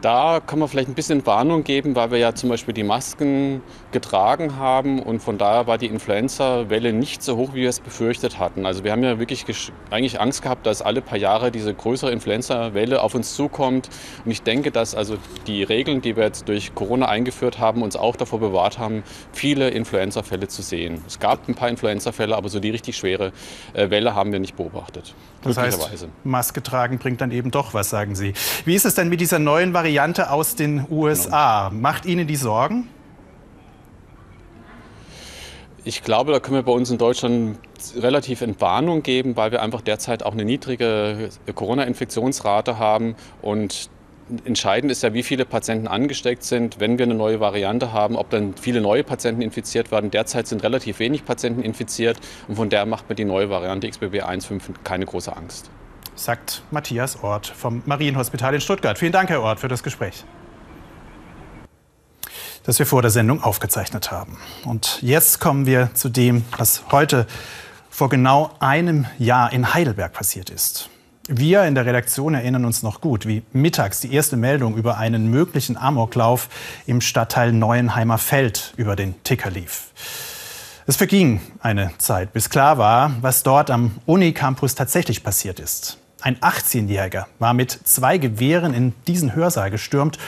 Da 0.00 0.40
kann 0.40 0.58
man 0.58 0.68
vielleicht 0.68 0.88
ein 0.88 0.94
bisschen 0.94 1.26
Warnung 1.26 1.64
geben, 1.64 1.96
weil 1.96 2.10
wir 2.10 2.18
ja 2.18 2.34
zum 2.34 2.48
Beispiel 2.48 2.72
die 2.72 2.84
Masken 2.84 3.60
getragen 3.96 4.56
haben 4.56 5.00
und 5.00 5.20
von 5.20 5.38
daher 5.38 5.66
war 5.66 5.78
die 5.78 5.86
Influenza-Welle 5.86 6.92
nicht 6.92 7.22
so 7.22 7.38
hoch, 7.38 7.54
wie 7.54 7.62
wir 7.62 7.70
es 7.70 7.80
befürchtet 7.80 8.38
hatten. 8.38 8.66
Also 8.66 8.84
wir 8.84 8.92
haben 8.92 9.02
ja 9.02 9.18
wirklich 9.18 9.46
eigentlich 9.90 10.20
Angst 10.20 10.42
gehabt, 10.42 10.66
dass 10.66 10.82
alle 10.82 11.00
paar 11.00 11.16
Jahre 11.16 11.50
diese 11.50 11.72
größere 11.72 12.10
Influenza-Welle 12.10 13.00
auf 13.00 13.14
uns 13.14 13.34
zukommt. 13.34 13.88
Und 14.22 14.30
ich 14.30 14.42
denke, 14.42 14.70
dass 14.70 14.94
also 14.94 15.16
die 15.46 15.62
Regeln, 15.62 16.02
die 16.02 16.14
wir 16.14 16.24
jetzt 16.24 16.46
durch 16.46 16.74
Corona 16.74 17.08
eingeführt 17.08 17.58
haben, 17.58 17.82
uns 17.82 17.96
auch 17.96 18.16
davor 18.16 18.38
bewahrt 18.38 18.78
haben, 18.78 19.02
viele 19.32 19.70
Influenza-Fälle 19.70 20.48
zu 20.48 20.60
sehen. 20.60 21.02
Es 21.06 21.18
gab 21.18 21.48
ein 21.48 21.54
paar 21.54 21.70
Influenza-Fälle, 21.70 22.36
aber 22.36 22.50
so 22.50 22.60
die 22.60 22.68
richtig 22.68 22.98
schwere 22.98 23.32
äh, 23.72 23.88
Welle 23.88 24.14
haben 24.14 24.30
wir 24.30 24.40
nicht 24.40 24.56
beobachtet. 24.56 25.14
Das 25.42 25.56
heißt, 25.56 26.06
Maske 26.22 26.62
tragen 26.62 26.98
bringt 26.98 27.22
dann 27.22 27.30
eben 27.30 27.50
doch 27.50 27.72
was, 27.72 27.88
sagen 27.88 28.14
Sie. 28.14 28.34
Wie 28.66 28.74
ist 28.74 28.84
es 28.84 28.94
denn 28.94 29.08
mit 29.08 29.22
dieser 29.22 29.38
neuen 29.38 29.72
Variante 29.72 30.30
aus 30.30 30.54
den 30.54 30.84
USA? 30.90 31.70
Macht 31.70 32.04
Ihnen 32.04 32.26
die 32.26 32.36
Sorgen? 32.36 32.90
Ich 35.86 36.02
glaube, 36.02 36.32
da 36.32 36.40
können 36.40 36.56
wir 36.56 36.64
bei 36.64 36.72
uns 36.72 36.90
in 36.90 36.98
Deutschland 36.98 37.60
relativ 37.96 38.40
Entwarnung 38.40 39.04
geben, 39.04 39.36
weil 39.36 39.52
wir 39.52 39.62
einfach 39.62 39.80
derzeit 39.80 40.24
auch 40.24 40.32
eine 40.32 40.44
niedrige 40.44 41.28
Corona-Infektionsrate 41.54 42.78
haben 42.80 43.14
und 43.40 43.88
Entscheidend 44.44 44.90
ist 44.90 45.04
ja, 45.04 45.14
wie 45.14 45.22
viele 45.22 45.44
Patienten 45.44 45.86
angesteckt 45.86 46.42
sind, 46.42 46.80
wenn 46.80 46.98
wir 46.98 47.04
eine 47.04 47.14
neue 47.14 47.38
Variante 47.38 47.92
haben, 47.92 48.16
ob 48.16 48.28
dann 48.30 48.54
viele 48.60 48.80
neue 48.80 49.04
Patienten 49.04 49.40
infiziert 49.40 49.92
werden. 49.92 50.10
Derzeit 50.10 50.48
sind 50.48 50.64
relativ 50.64 50.98
wenig 50.98 51.24
Patienten 51.24 51.62
infiziert 51.62 52.18
und 52.48 52.56
von 52.56 52.68
daher 52.68 52.86
macht 52.86 53.08
mir 53.08 53.14
die 53.14 53.24
neue 53.24 53.50
Variante 53.50 53.88
XBB 53.88 54.24
1.5 54.24 54.62
keine 54.82 55.06
große 55.06 55.36
Angst. 55.36 55.70
Sagt 56.16 56.64
Matthias 56.72 57.22
Ort 57.22 57.46
vom 57.46 57.84
Marienhospital 57.86 58.52
in 58.54 58.60
Stuttgart. 58.60 58.98
Vielen 58.98 59.12
Dank, 59.12 59.30
Herr 59.30 59.42
Ort, 59.42 59.60
für 59.60 59.68
das 59.68 59.84
Gespräch 59.84 60.24
das 62.66 62.80
wir 62.80 62.86
vor 62.86 63.00
der 63.00 63.12
Sendung 63.12 63.42
aufgezeichnet 63.42 64.10
haben. 64.10 64.38
Und 64.64 64.98
jetzt 65.00 65.40
kommen 65.40 65.66
wir 65.66 65.90
zu 65.94 66.08
dem, 66.08 66.44
was 66.58 66.82
heute 66.90 67.26
vor 67.88 68.08
genau 68.08 68.50
einem 68.58 69.06
Jahr 69.18 69.52
in 69.52 69.72
Heidelberg 69.72 70.12
passiert 70.12 70.50
ist. 70.50 70.90
Wir 71.28 71.64
in 71.64 71.74
der 71.74 71.86
Redaktion 71.86 72.34
erinnern 72.34 72.64
uns 72.64 72.82
noch 72.82 73.00
gut, 73.00 73.26
wie 73.26 73.42
mittags 73.52 74.00
die 74.00 74.12
erste 74.12 74.36
Meldung 74.36 74.76
über 74.76 74.98
einen 74.98 75.30
möglichen 75.30 75.76
Amoklauf 75.76 76.48
im 76.86 77.00
Stadtteil 77.00 77.52
Neuenheimer 77.52 78.18
Feld 78.18 78.74
über 78.76 78.94
den 78.94 79.14
Ticker 79.24 79.50
lief. 79.50 79.88
Es 80.86 80.96
verging 80.96 81.40
eine 81.60 81.90
Zeit, 81.98 82.32
bis 82.32 82.50
klar 82.50 82.78
war, 82.78 83.12
was 83.22 83.42
dort 83.42 83.70
am 83.70 83.92
Unicampus 84.06 84.76
tatsächlich 84.76 85.24
passiert 85.24 85.58
ist. 85.58 85.98
Ein 86.20 86.36
18-Jähriger 86.36 87.26
war 87.38 87.54
mit 87.54 87.72
zwei 87.84 88.18
Gewehren 88.18 88.72
in 88.72 88.92
diesen 89.06 89.34
Hörsaal 89.34 89.70
gestürmt 89.70 90.18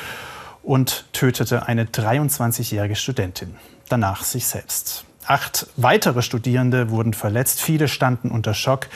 und 0.68 1.06
tötete 1.14 1.66
eine 1.66 1.86
23-jährige 1.86 2.94
Studentin, 2.94 3.56
danach 3.88 4.22
sich 4.22 4.46
selbst. 4.46 5.06
Acht 5.26 5.66
weitere 5.76 6.20
Studierende 6.20 6.90
wurden 6.90 7.14
verletzt, 7.14 7.62
viele 7.62 7.88
standen 7.88 8.30
unter 8.30 8.52
Schock. 8.52 8.88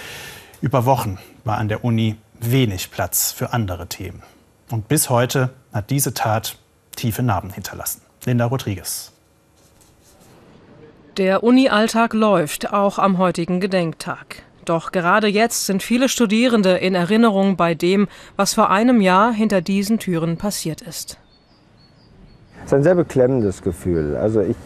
Über 0.60 0.84
Wochen 0.84 1.18
war 1.44 1.56
an 1.56 1.68
der 1.68 1.82
Uni 1.82 2.16
wenig 2.40 2.90
Platz 2.90 3.32
für 3.32 3.54
andere 3.54 3.86
Themen. 3.86 4.22
Und 4.70 4.88
bis 4.88 5.08
heute 5.08 5.48
hat 5.72 5.88
diese 5.88 6.12
Tat 6.12 6.58
tiefe 6.94 7.22
Narben 7.22 7.48
hinterlassen. 7.48 8.02
Linda 8.26 8.44
Rodriguez. 8.44 9.10
Der 11.16 11.42
Uni-Alltag 11.42 12.12
läuft, 12.12 12.70
auch 12.70 12.98
am 12.98 13.16
heutigen 13.16 13.60
Gedenktag. 13.60 14.42
Doch 14.66 14.92
gerade 14.92 15.26
jetzt 15.26 15.64
sind 15.64 15.82
viele 15.82 16.10
Studierende 16.10 16.76
in 16.76 16.94
Erinnerung 16.94 17.56
bei 17.56 17.74
dem, 17.74 18.08
was 18.36 18.52
vor 18.52 18.68
einem 18.68 19.00
Jahr 19.00 19.32
hinter 19.32 19.62
diesen 19.62 19.98
Türen 19.98 20.36
passiert 20.36 20.82
ist. 20.82 21.16
Es 22.64 22.66
ist 22.66 22.74
ein 22.74 22.82
sehr 22.82 22.94
beklemmendes 22.94 23.62
Gefühl. 23.62 24.16
Also 24.16 24.40
ich, 24.40 24.56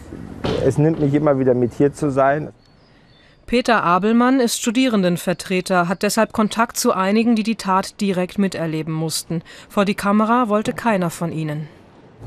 es 0.63 0.77
nimmt 0.77 0.99
mich 0.99 1.13
immer 1.13 1.39
wieder 1.39 1.53
mit, 1.53 1.73
hier 1.73 1.93
zu 1.93 2.11
sein. 2.11 2.49
Peter 3.47 3.83
Abelmann 3.83 4.39
ist 4.39 4.57
Studierendenvertreter, 4.57 5.87
hat 5.87 6.03
deshalb 6.03 6.33
Kontakt 6.33 6.77
zu 6.77 6.91
einigen, 6.93 7.35
die 7.35 7.43
die 7.43 7.55
Tat 7.55 8.01
direkt 8.01 8.37
miterleben 8.37 8.93
mussten. 8.93 9.41
Vor 9.69 9.85
die 9.85 9.95
Kamera 9.95 10.49
wollte 10.49 10.73
keiner 10.73 11.09
von 11.09 11.31
ihnen. 11.31 11.67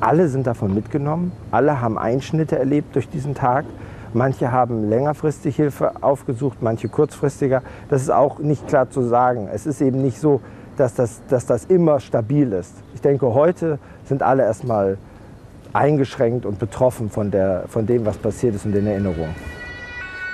Alle 0.00 0.28
sind 0.28 0.46
davon 0.46 0.74
mitgenommen, 0.74 1.32
alle 1.50 1.80
haben 1.80 1.98
Einschnitte 1.98 2.58
erlebt 2.58 2.94
durch 2.94 3.08
diesen 3.08 3.34
Tag. 3.34 3.66
Manche 4.14 4.50
haben 4.50 4.88
längerfristig 4.88 5.56
Hilfe 5.56 6.02
aufgesucht, 6.02 6.62
manche 6.62 6.88
kurzfristiger. 6.88 7.62
Das 7.90 8.02
ist 8.02 8.10
auch 8.10 8.38
nicht 8.38 8.66
klar 8.66 8.90
zu 8.90 9.02
sagen. 9.02 9.48
Es 9.52 9.66
ist 9.66 9.80
eben 9.82 10.02
nicht 10.02 10.18
so, 10.18 10.40
dass 10.78 10.94
das, 10.94 11.22
dass 11.28 11.44
das 11.44 11.66
immer 11.66 12.00
stabil 12.00 12.52
ist. 12.52 12.74
Ich 12.94 13.02
denke, 13.02 13.34
heute 13.34 13.78
sind 14.04 14.22
alle 14.22 14.42
erstmal 14.42 14.96
eingeschränkt 15.72 16.46
und 16.46 16.58
betroffen 16.58 17.10
von, 17.10 17.30
der, 17.30 17.64
von 17.68 17.86
dem, 17.86 18.04
was 18.04 18.18
passiert 18.18 18.54
ist 18.54 18.64
und 18.64 18.72
den 18.72 18.86
Erinnerungen. 18.86 19.34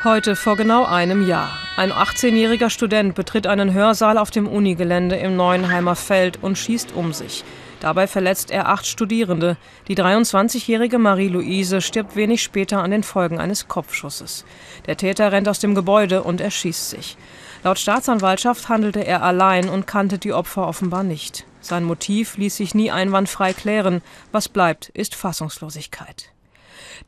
Heute 0.04 0.36
vor 0.36 0.56
genau 0.56 0.84
einem 0.84 1.26
Jahr. 1.26 1.50
Ein 1.76 1.90
18-jähriger 1.90 2.70
Student 2.70 3.14
betritt 3.14 3.46
einen 3.46 3.72
Hörsaal 3.72 4.18
auf 4.18 4.30
dem 4.30 4.46
Unigelände 4.46 5.16
im 5.16 5.36
Neuenheimer 5.36 5.96
Feld 5.96 6.42
und 6.42 6.56
schießt 6.56 6.94
um 6.94 7.12
sich. 7.12 7.44
Dabei 7.80 8.06
verletzt 8.06 8.50
er 8.50 8.68
acht 8.68 8.86
Studierende. 8.86 9.56
Die 9.88 9.96
23-jährige 9.96 10.98
Marie-Louise 10.98 11.80
stirbt 11.80 12.16
wenig 12.16 12.42
später 12.42 12.82
an 12.82 12.90
den 12.90 13.02
Folgen 13.02 13.38
eines 13.38 13.68
Kopfschusses. 13.68 14.44
Der 14.86 14.96
Täter 14.96 15.32
rennt 15.32 15.48
aus 15.48 15.58
dem 15.58 15.74
Gebäude 15.74 16.22
und 16.22 16.40
erschießt 16.40 16.90
sich. 16.90 17.16
Laut 17.64 17.78
Staatsanwaltschaft 17.78 18.68
handelte 18.68 19.04
er 19.04 19.22
allein 19.22 19.68
und 19.68 19.86
kannte 19.86 20.18
die 20.18 20.32
Opfer 20.32 20.66
offenbar 20.66 21.02
nicht. 21.02 21.46
Sein 21.66 21.82
Motiv 21.82 22.36
ließ 22.36 22.56
sich 22.56 22.76
nie 22.76 22.92
einwandfrei 22.92 23.52
klären. 23.52 24.00
Was 24.30 24.48
bleibt, 24.48 24.88
ist 24.90 25.16
Fassungslosigkeit. 25.16 26.30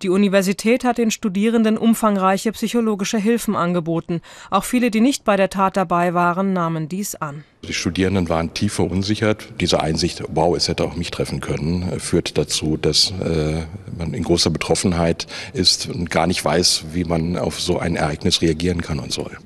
Die 0.03 0.09
Universität 0.09 0.83
hat 0.83 0.99
den 0.99 1.13
Studierenden 1.13 1.79
umfangreiche 1.79 2.51
psychologische 2.51 3.19
Hilfen 3.19 3.55
angeboten. 3.55 4.21
Auch 4.51 4.65
viele, 4.65 4.91
die 4.91 5.01
nicht 5.01 5.25
bei 5.25 5.37
der 5.37 5.49
Tat 5.49 5.77
dabei 5.77 6.13
waren, 6.13 6.53
nahmen 6.53 6.89
dies 6.89 7.15
an. 7.15 7.45
Die 7.63 7.73
Studierenden 7.73 8.29
waren 8.29 8.53
tief 8.53 8.75
verunsichert. 8.75 9.47
Diese 9.61 9.81
Einsicht, 9.81 10.25
wow, 10.27 10.57
es 10.57 10.67
hätte 10.67 10.83
auch 10.83 10.97
mich 10.97 11.13
treffen 11.13 11.41
können, 11.41 12.01
führt 12.01 12.37
dazu, 12.37 12.77
dass 12.77 13.13
äh, 13.13 13.63
man 13.97 14.13
in 14.13 14.25
großer 14.25 14.51
Betroffenheit 14.51 15.29
ist 15.53 15.89
und 15.89 16.11
gar 16.11 16.27
nicht 16.27 16.45
weiß, 16.45 16.87
wie 16.93 17.05
man 17.05 17.39
auf 17.39 17.61
so 17.61 17.79
ein 17.79 17.95
Ereignis 17.95 18.43
reagieren 18.43 18.83
kann 18.83 18.99
und 18.99 19.13
soll. 19.13 19.39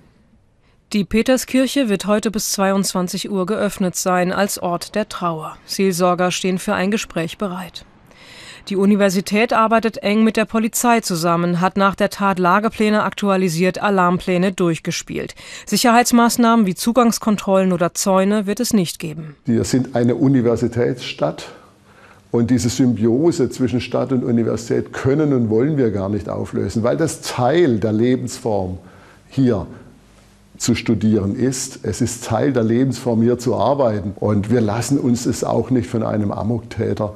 Die 0.93 1.05
Peterskirche 1.05 1.89
wird 1.89 2.05
heute 2.05 2.31
bis 2.31 2.53
22 2.53 3.31
Uhr 3.31 3.47
geöffnet 3.47 3.97
sein 3.97 4.31
als 4.31 4.59
Ort 4.59 4.95
der 4.95 5.09
Trauer. 5.09 5.57
Seelsorger 5.65 6.31
stehen 6.31 6.59
für 6.59 6.75
ein 6.75 6.91
Gespräch 6.91 7.39
bereit. 7.39 7.87
Die 8.69 8.77
Universität 8.77 9.55
arbeitet 9.55 9.97
eng 10.03 10.23
mit 10.23 10.37
der 10.37 10.45
Polizei 10.45 11.01
zusammen, 11.01 11.63
hat 11.63 11.79
nach 11.79 11.95
der 11.95 12.11
Tat 12.11 12.39
Lagepläne 12.39 13.05
aktualisiert, 13.05 13.83
Alarmpläne 13.83 14.53
durchgespielt. 14.53 15.35
Sicherheitsmaßnahmen 15.65 16.67
wie 16.67 16.75
Zugangskontrollen 16.75 17.73
oder 17.73 17.95
Zäune 17.95 18.47
wird 18.47 18.61
es 18.61 18.75
nicht 18.75 18.99
geben. 18.99 19.35
Wir 19.47 19.65
sind 19.65 19.97
eine 19.97 20.15
Universitätsstadt 20.17 21.49
Und 22.33 22.51
diese 22.51 22.69
Symbiose 22.69 23.49
zwischen 23.49 23.81
Stadt 23.81 24.13
und 24.13 24.25
Universität 24.25 24.93
können 24.93 25.33
und 25.33 25.49
wollen 25.49 25.79
wir 25.79 25.91
gar 25.91 26.11
nicht 26.11 26.29
auflösen, 26.29 26.83
weil 26.83 26.99
das 26.99 27.23
Teil 27.23 27.79
der 27.79 27.93
Lebensform 27.93 28.79
hier 29.31 29.67
zu 30.63 30.75
studieren 30.77 31.35
ist. 31.35 31.81
Es 31.83 32.01
ist 32.01 32.25
Teil 32.25 32.53
der 32.53 32.63
Lebensform, 32.63 33.21
hier 33.21 33.39
zu 33.39 33.57
arbeiten. 33.57 34.13
Und 34.19 34.51
wir 34.51 34.61
lassen 34.61 34.99
uns 34.99 35.27
es 35.27 35.43
auch 35.43 35.71
nicht 35.71 35.89
von 35.89 36.05
einem 36.05 36.31
Amoktäter 36.31 37.15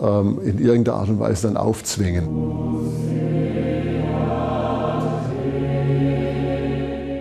ähm, 0.00 0.38
in 0.44 0.58
irgendeiner 0.58 0.98
Art 0.98 1.08
und 1.08 1.18
Weise 1.18 1.48
dann 1.48 1.56
aufzwingen. 1.56 2.28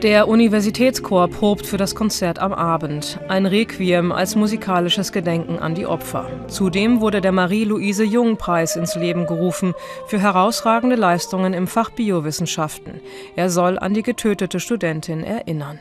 Der 0.03 0.27
Universitätschor 0.27 1.29
probt 1.29 1.65
für 1.65 1.77
das 1.77 1.95
Konzert 1.95 2.37
am 2.37 2.51
Abend. 2.51 3.21
Ein 3.29 3.45
Requiem 3.45 4.11
als 4.11 4.35
musikalisches 4.35 5.13
Gedenken 5.13 5.59
an 5.59 5.75
die 5.75 5.85
Opfer. 5.85 6.29
Zudem 6.49 6.99
wurde 6.99 7.21
der 7.21 7.31
Marie-Louise 7.31 8.03
Jung-Preis 8.03 8.75
ins 8.75 8.95
Leben 8.95 9.27
gerufen 9.27 9.73
für 10.07 10.19
herausragende 10.19 10.97
Leistungen 10.97 11.53
im 11.53 11.67
Fach 11.67 11.89
Biowissenschaften. 11.89 12.99
Er 13.37 13.49
soll 13.49 13.79
an 13.79 13.93
die 13.93 14.03
getötete 14.03 14.59
Studentin 14.59 15.23
erinnern. 15.23 15.79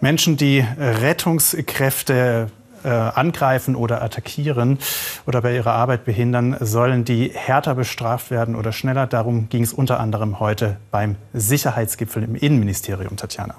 Menschen, 0.00 0.36
die 0.36 0.64
Rettungskräfte 0.78 2.52
äh, 2.84 2.88
angreifen 2.88 3.76
oder 3.76 4.02
attackieren 4.02 4.78
oder 5.26 5.42
bei 5.42 5.54
ihrer 5.54 5.72
Arbeit 5.72 6.04
behindern, 6.04 6.56
sollen 6.60 7.04
die 7.04 7.30
härter 7.34 7.74
bestraft 7.74 8.30
werden 8.30 8.56
oder 8.56 8.72
schneller. 8.72 9.06
Darum 9.06 9.48
ging 9.48 9.62
es 9.62 9.72
unter 9.72 10.00
anderem 10.00 10.40
heute 10.40 10.76
beim 10.90 11.16
Sicherheitsgipfel 11.32 12.22
im 12.22 12.34
Innenministerium, 12.34 13.16
Tatjana. 13.16 13.54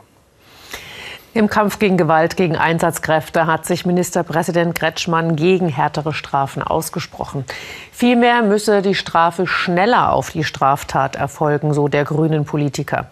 Im 1.35 1.47
Kampf 1.47 1.77
gegen 1.77 1.95
Gewalt 1.95 2.37
gegen 2.37 2.55
Einsatzkräfte 2.55 3.45
hat 3.45 3.63
sich 3.65 3.85
Ministerpräsident 3.85 4.73
Kretschmann 4.73 5.35
gegen 5.35 5.69
härtere 5.69 6.11
Strafen 6.11 6.63
ausgesprochen. 6.63 7.45
Vielmehr 7.91 8.41
müsse 8.41 8.81
die 8.81 8.95
Strafe 8.95 9.45
schneller 9.45 10.11
auf 10.11 10.31
die 10.31 10.43
Straftat 10.43 11.15
erfolgen, 11.15 11.73
so 11.75 11.87
der 11.87 12.03
grünen 12.03 12.45
Politiker. 12.45 13.09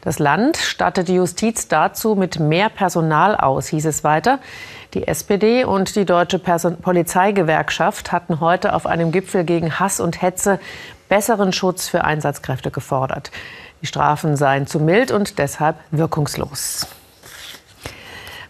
Das 0.00 0.18
Land 0.18 0.56
stattet 0.56 1.08
die 1.08 1.16
Justiz 1.16 1.68
dazu 1.68 2.14
mit 2.14 2.40
mehr 2.40 2.70
Personal 2.70 3.36
aus, 3.36 3.66
hieß 3.66 3.84
es 3.84 4.02
weiter. 4.02 4.38
Die 4.94 5.06
SPD 5.06 5.64
und 5.64 5.96
die 5.96 6.06
Deutsche 6.06 6.38
Person 6.38 6.78
Polizeigewerkschaft 6.78 8.10
hatten 8.10 8.40
heute 8.40 8.72
auf 8.74 8.86
einem 8.86 9.12
Gipfel 9.12 9.44
gegen 9.44 9.78
Hass 9.78 10.00
und 10.00 10.22
Hetze 10.22 10.58
besseren 11.10 11.52
Schutz 11.52 11.88
für 11.88 12.04
Einsatzkräfte 12.04 12.70
gefordert. 12.70 13.30
Die 13.82 13.86
Strafen 13.86 14.34
seien 14.36 14.66
zu 14.66 14.80
mild 14.80 15.10
und 15.10 15.38
deshalb 15.38 15.76
wirkungslos. 15.90 16.86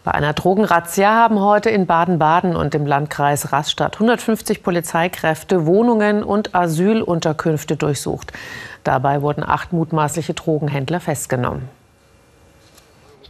Bei 0.05 0.13
einer 0.13 0.33
Drogenrazzia 0.33 1.13
haben 1.13 1.41
heute 1.41 1.71
in 1.71 1.87
Baden-Baden 1.87 2.55
und 2.55 2.73
im 2.77 2.87
Landkreis 2.87 3.53
Rastatt 3.53 3.97
150 3.97 4.63
Polizeikräfte 4.63 5.67
Wohnungen 5.67 6.23
und 6.23 6.55
Asylunterkünfte 6.55 7.77
durchsucht. 7.77 8.33
Dabei 8.85 9.23
wurden 9.23 9.43
acht 9.43 9.73
mutmaßliche 9.73 10.35
Drogenhändler 10.35 11.01
festgenommen. 11.01 11.69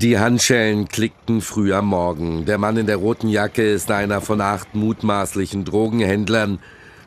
Die 0.01 0.17
Handschellen 0.17 0.87
klickten 0.87 1.41
früh 1.41 1.73
am 1.75 1.87
Morgen. 1.87 2.45
Der 2.45 2.57
Mann 2.57 2.77
in 2.77 2.87
der 2.87 2.99
roten 2.99 3.29
Jacke 3.29 3.69
ist 3.69 3.91
einer 3.91 4.21
von 4.21 4.41
acht 4.41 4.77
mutmaßlichen 4.77 5.65
Drogenhändlern, 5.65 6.61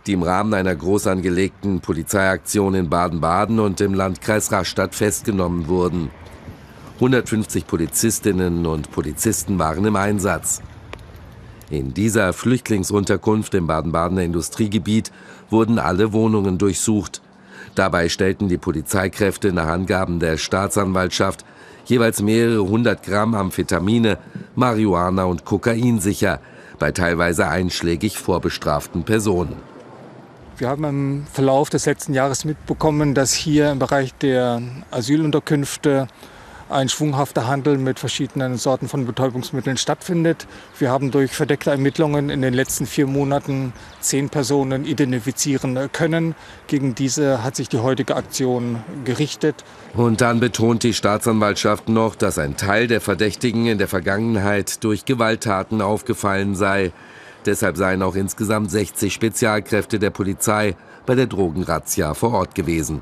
die 0.05 0.11
im 0.11 0.23
Rahmen 0.23 0.53
einer 0.53 0.75
groß 0.75 1.07
angelegten 1.07 1.79
Polizeiaktion 1.79 2.73
in 2.75 2.89
Baden-Baden 2.89 3.61
und 3.61 3.79
im 3.79 3.93
Landkreis 3.93 4.51
Rastatt 4.51 4.93
festgenommen 4.93 5.69
wurden. 5.69 6.09
150 6.95 7.65
Polizistinnen 7.65 8.65
und 8.65 8.91
Polizisten 8.91 9.57
waren 9.57 9.85
im 9.85 9.95
Einsatz. 9.95 10.61
In 11.69 11.93
dieser 11.93 12.33
Flüchtlingsunterkunft 12.33 13.53
im 13.53 13.67
Baden-Badener 13.67 14.23
Industriegebiet 14.23 15.13
wurden 15.49 15.79
alle 15.79 16.11
Wohnungen 16.11 16.57
durchsucht. 16.57 17.21
Dabei 17.73 18.09
stellten 18.09 18.49
die 18.49 18.57
Polizeikräfte 18.57 19.53
nach 19.53 19.67
Angaben 19.67 20.19
der 20.19 20.35
Staatsanwaltschaft 20.35 21.45
jeweils 21.91 22.21
mehrere 22.21 22.67
hundert 22.67 23.03
Gramm 23.03 23.35
Amphetamine, 23.35 24.17
Marihuana 24.55 25.25
und 25.25 25.45
Kokain 25.45 25.99
sicher, 25.99 26.39
bei 26.79 26.91
teilweise 26.91 27.47
einschlägig 27.47 28.17
vorbestraften 28.17 29.03
Personen. 29.03 29.57
Wir 30.57 30.69
haben 30.69 30.83
im 30.85 31.25
Verlauf 31.31 31.69
des 31.69 31.85
letzten 31.85 32.13
Jahres 32.13 32.45
mitbekommen, 32.45 33.13
dass 33.13 33.33
hier 33.33 33.71
im 33.71 33.79
Bereich 33.79 34.13
der 34.15 34.61
Asylunterkünfte 34.89 36.07
ein 36.71 36.89
schwunghafter 36.89 37.47
Handel 37.47 37.77
mit 37.77 37.99
verschiedenen 37.99 38.57
Sorten 38.57 38.87
von 38.87 39.05
Betäubungsmitteln 39.05 39.77
stattfindet. 39.77 40.47
Wir 40.79 40.89
haben 40.89 41.11
durch 41.11 41.31
verdeckte 41.31 41.71
Ermittlungen 41.71 42.29
in 42.29 42.41
den 42.41 42.53
letzten 42.53 42.85
vier 42.85 43.07
Monaten 43.07 43.73
zehn 43.99 44.29
Personen 44.29 44.85
identifizieren 44.85 45.91
können. 45.91 46.35
Gegen 46.67 46.95
diese 46.95 47.43
hat 47.43 47.55
sich 47.55 47.69
die 47.69 47.79
heutige 47.79 48.15
Aktion 48.15 48.83
gerichtet. 49.05 49.63
Und 49.93 50.21
dann 50.21 50.39
betont 50.39 50.83
die 50.83 50.93
Staatsanwaltschaft 50.93 51.89
noch, 51.89 52.15
dass 52.15 52.37
ein 52.37 52.57
Teil 52.57 52.87
der 52.87 53.01
Verdächtigen 53.01 53.67
in 53.67 53.77
der 53.77 53.87
Vergangenheit 53.87 54.83
durch 54.83 55.05
Gewalttaten 55.05 55.81
aufgefallen 55.81 56.55
sei. 56.55 56.91
Deshalb 57.45 57.75
seien 57.75 58.01
auch 58.03 58.15
insgesamt 58.15 58.71
60 58.71 59.13
Spezialkräfte 59.13 59.99
der 59.99 60.11
Polizei 60.11 60.75
bei 61.05 61.15
der 61.15 61.27
Drogenrazzia 61.27 62.13
vor 62.13 62.33
Ort 62.33 62.55
gewesen. 62.55 63.01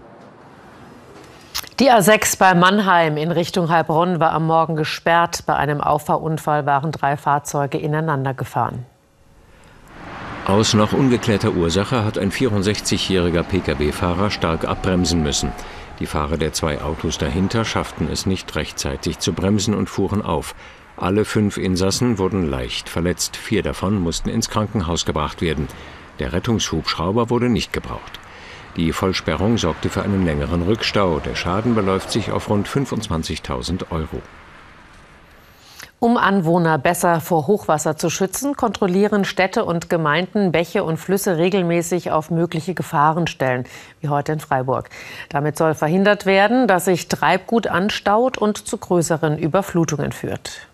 Die 1.79 1.89
A6 1.89 2.37
bei 2.37 2.55
Mannheim 2.55 3.15
in 3.15 3.31
Richtung 3.31 3.69
Heilbronn 3.69 4.19
war 4.19 4.33
am 4.33 4.45
Morgen 4.45 4.75
gesperrt. 4.75 5.45
Bei 5.45 5.55
einem 5.55 5.79
Auffahrunfall 5.79 6.65
waren 6.65 6.91
drei 6.91 7.15
Fahrzeuge 7.15 7.77
ineinander 7.77 8.33
gefahren. 8.33 8.85
Aus 10.45 10.73
noch 10.73 10.91
ungeklärter 10.91 11.53
Ursache 11.53 12.03
hat 12.03 12.17
ein 12.17 12.33
64-jähriger 12.33 13.43
Pkw-Fahrer 13.43 14.29
stark 14.29 14.67
abbremsen 14.67 15.23
müssen. 15.23 15.53
Die 16.01 16.05
Fahrer 16.05 16.35
der 16.35 16.51
zwei 16.51 16.81
Autos 16.81 17.17
dahinter 17.17 17.63
schafften 17.63 18.09
es 18.11 18.25
nicht 18.25 18.53
rechtzeitig 18.57 19.19
zu 19.19 19.31
bremsen 19.31 19.73
und 19.73 19.89
fuhren 19.89 20.21
auf. 20.21 20.55
Alle 20.97 21.23
fünf 21.23 21.55
Insassen 21.55 22.17
wurden 22.17 22.49
leicht 22.49 22.89
verletzt. 22.89 23.37
Vier 23.37 23.63
davon 23.63 24.01
mussten 24.01 24.27
ins 24.27 24.49
Krankenhaus 24.49 25.05
gebracht 25.05 25.41
werden. 25.41 25.69
Der 26.19 26.33
Rettungshubschrauber 26.33 27.29
wurde 27.29 27.47
nicht 27.47 27.71
gebraucht. 27.71 28.19
Die 28.75 28.93
Vollsperrung 28.93 29.57
sorgte 29.57 29.89
für 29.89 30.03
einen 30.03 30.25
längeren 30.25 30.61
Rückstau. 30.61 31.19
Der 31.19 31.35
Schaden 31.35 31.75
beläuft 31.75 32.11
sich 32.11 32.31
auf 32.31 32.49
rund 32.49 32.67
25.000 32.67 33.91
Euro. 33.91 34.21
Um 36.01 36.15
Anwohner 36.15 36.77
besser 36.77 37.19
vor 37.19 37.47
Hochwasser 37.47 37.97
zu 37.97 38.09
schützen, 38.09 38.55
kontrollieren 38.55 39.25
Städte 39.25 39.65
und 39.65 39.89
Gemeinden 39.89 40.53
Bäche 40.53 40.85
und 40.85 40.95
Flüsse 40.95 41.37
regelmäßig 41.37 42.11
auf 42.11 42.31
mögliche 42.31 42.73
Gefahrenstellen, 42.73 43.65
wie 43.99 44.07
heute 44.07 44.31
in 44.31 44.39
Freiburg. 44.39 44.89
Damit 45.27 45.57
soll 45.57 45.73
verhindert 45.73 46.25
werden, 46.25 46.69
dass 46.69 46.85
sich 46.85 47.09
Treibgut 47.09 47.67
anstaut 47.67 48.37
und 48.37 48.65
zu 48.65 48.77
größeren 48.77 49.37
Überflutungen 49.37 50.13
führt. 50.13 50.68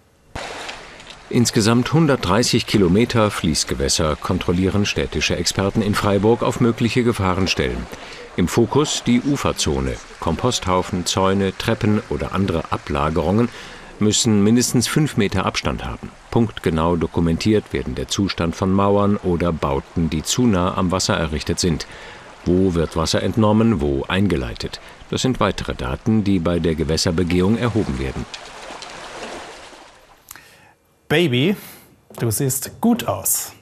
Insgesamt 1.32 1.88
130 1.88 2.68
Kilometer 2.68 3.32
Fließgewässer 3.32 4.16
kontrollieren 4.16 4.86
städtische 4.86 5.36
Experten 5.36 5.82
in 5.82 5.96
Freiburg 5.96 6.44
auf 6.44 6.60
mögliche 6.60 7.04
Gefahrenstellen. 7.04 7.88
Im 8.38 8.48
Fokus 8.48 9.02
die 9.04 9.22
Uferzone. 9.22 9.96
Komposthaufen, 10.20 11.08
Zäune, 11.08 11.58
Treppen 11.58 12.04
oder 12.10 12.36
andere 12.36 12.72
Ablagerungen 12.72 13.50
müssen 13.98 14.44
mindestens 14.44 14.88
fünf 14.88 15.18
Meter 15.18 15.48
Abstand 15.48 15.84
haben. 15.84 16.12
Punktgenau 16.30 16.96
dokumentiert 16.96 17.74
werden 17.74 17.96
der 17.96 18.08
Zustand 18.08 18.56
von 18.56 18.72
Mauern 18.72 19.18
oder 19.18 19.52
Bauten, 19.52 20.12
die 20.12 20.22
zu 20.22 20.46
nah 20.46 20.78
am 20.78 20.92
Wasser 20.92 21.16
errichtet 21.16 21.60
sind. 21.60 21.88
Wo 22.46 22.76
wird 22.76 22.96
Wasser 22.96 23.24
entnommen, 23.24 23.82
wo 23.82 24.04
eingeleitet? 24.08 24.80
Das 25.10 25.24
sind 25.24 25.40
weitere 25.40 25.74
Daten, 25.74 26.24
die 26.24 26.38
bei 26.38 26.60
der 26.60 26.76
Gewässerbegehung 26.76 27.58
erhoben 27.58 27.98
werden. 27.98 28.26
Baby, 31.16 31.56
du 32.20 32.30
siehst 32.30 32.82
gut 32.82 33.08
aus. 33.08 33.54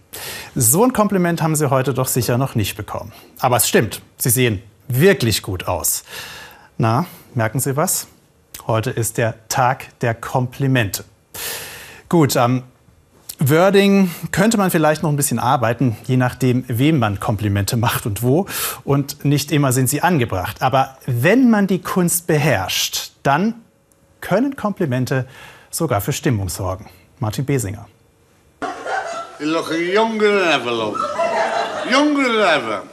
So 0.56 0.84
ein 0.84 0.92
Kompliment 0.92 1.40
haben 1.44 1.56
Sie 1.56 1.70
heute 1.70 1.94
doch 1.94 2.08
sicher 2.08 2.40
noch 2.40 2.56
nicht 2.56 2.76
bekommen. 2.76 3.14
Aber 3.38 3.58
es 3.58 3.70
stimmt, 3.70 4.02
Sie 4.18 4.32
sehen 4.32 4.64
wirklich 4.88 5.44
gut 5.44 5.68
aus. 5.68 6.04
Na, 6.80 7.06
merken 7.36 7.60
Sie 7.60 7.78
was? 7.78 8.08
Heute 8.66 8.90
ist 8.90 9.20
der 9.20 9.36
Tag 9.50 10.00
der 10.00 10.16
Komplimente. 10.16 11.04
Gut, 12.10 12.36
am 12.38 12.64
Wording 13.38 14.10
könnte 14.32 14.58
man 14.58 14.72
vielleicht 14.72 15.04
noch 15.04 15.12
ein 15.12 15.16
bisschen 15.16 15.38
arbeiten, 15.38 15.96
je 16.06 16.18
nachdem, 16.18 16.66
wem 16.68 16.98
man 16.98 17.20
Komplimente 17.20 17.78
macht 17.78 18.08
und 18.08 18.24
wo. 18.24 18.48
Und 18.84 19.26
nicht 19.26 19.52
immer 19.52 19.72
sind 19.72 19.92
sie 19.92 20.02
angebracht. 20.02 20.64
Aber 20.64 20.98
wenn 21.06 21.52
man 21.52 21.68
die 21.68 21.84
Kunst 21.84 22.26
beherrscht, 22.26 23.12
dann 23.22 23.62
können 24.22 24.56
Komplimente 24.56 25.28
sogar 25.70 26.02
für 26.02 26.14
Stimmung 26.14 26.50
sorgen. 26.50 26.90
Martin 27.24 27.46
Besinger. 27.46 27.88
You 29.40 29.46
look 29.46 29.72
younger 29.72 30.40
than 30.40 30.60
ever, 30.60 30.72
love. 30.72 31.00
Younger 31.90 32.28
than 32.28 32.62
ever. 32.62 32.84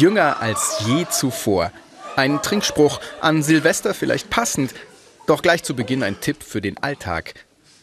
Jünger 0.00 0.40
als 0.40 0.82
je 0.84 1.06
zuvor. 1.08 1.70
Ein 2.16 2.42
Trinkspruch 2.42 2.98
an 3.20 3.44
Silvester 3.44 3.94
vielleicht 3.94 4.30
passend, 4.30 4.74
doch 5.28 5.42
gleich 5.42 5.62
zu 5.62 5.76
Beginn 5.76 6.02
ein 6.02 6.20
Tipp 6.20 6.42
für 6.42 6.60
den 6.60 6.82
Alltag. 6.82 7.34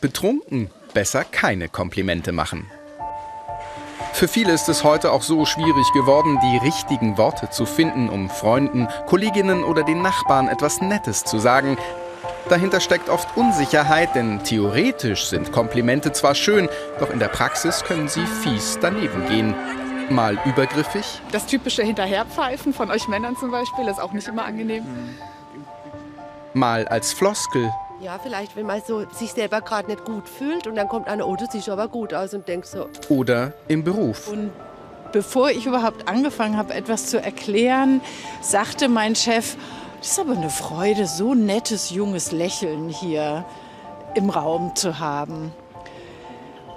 Betrunken 0.01 0.69
besser 0.93 1.23
keine 1.23 1.69
Komplimente 1.69 2.33
machen. 2.33 2.69
Für 4.11 4.27
viele 4.27 4.51
ist 4.51 4.67
es 4.67 4.83
heute 4.83 5.13
auch 5.13 5.21
so 5.21 5.45
schwierig 5.45 5.93
geworden, 5.93 6.39
die 6.43 6.57
richtigen 6.57 7.17
Worte 7.17 7.49
zu 7.49 7.65
finden, 7.65 8.09
um 8.09 8.29
Freunden, 8.29 8.89
Kolleginnen 9.07 9.63
oder 9.63 9.83
den 9.83 10.01
Nachbarn 10.01 10.49
etwas 10.49 10.81
Nettes 10.81 11.23
zu 11.23 11.39
sagen. 11.39 11.77
Dahinter 12.49 12.79
steckt 12.79 13.09
oft 13.09 13.37
Unsicherheit, 13.37 14.15
denn 14.15 14.43
theoretisch 14.43 15.25
sind 15.25 15.51
Komplimente 15.51 16.11
zwar 16.11 16.35
schön, 16.35 16.67
doch 16.99 17.09
in 17.09 17.19
der 17.19 17.29
Praxis 17.29 17.83
können 17.83 18.07
sie 18.07 18.25
fies 18.25 18.77
daneben 18.81 19.25
gehen. 19.27 19.55
Mal 20.09 20.37
übergriffig. 20.45 21.21
Das 21.31 21.45
typische 21.45 21.83
Hinterherpfeifen 21.83 22.73
von 22.73 22.91
euch 22.91 23.07
Männern 23.07 23.37
zum 23.37 23.51
Beispiel 23.51 23.87
ist 23.87 24.01
auch 24.01 24.11
nicht 24.11 24.27
immer 24.27 24.43
angenehm. 24.43 24.83
Mal 26.53 26.87
als 26.87 27.13
Floskel. 27.13 27.71
Ja, 28.01 28.19
vielleicht, 28.21 28.55
wenn 28.55 28.65
man 28.65 28.81
so 28.85 29.05
sich 29.11 29.31
selber 29.31 29.61
gerade 29.61 29.89
nicht 29.89 30.03
gut 30.03 30.27
fühlt 30.27 30.67
und 30.67 30.75
dann 30.75 30.89
kommt 30.89 31.07
einer, 31.07 31.27
oh, 31.27 31.35
du 31.35 31.45
siehst 31.49 31.69
aber 31.69 31.87
gut 31.87 32.13
aus 32.13 32.33
und 32.33 32.47
denkst 32.47 32.69
so. 32.69 32.89
Oder 33.09 33.53
im 33.67 33.83
Beruf. 33.83 34.27
Und 34.27 34.51
bevor 35.11 35.51
ich 35.51 35.65
überhaupt 35.65 36.09
angefangen 36.09 36.57
habe, 36.57 36.73
etwas 36.73 37.05
zu 37.05 37.21
erklären, 37.21 38.01
sagte 38.41 38.89
mein 38.89 39.15
Chef, 39.15 39.55
das 40.01 40.13
ist 40.13 40.19
aber 40.19 40.31
eine 40.31 40.49
Freude, 40.49 41.05
so 41.05 41.35
nettes 41.35 41.91
junges 41.91 42.31
Lächeln 42.31 42.89
hier 42.89 43.45
im 44.15 44.31
Raum 44.31 44.75
zu 44.75 44.97
haben. 44.97 45.53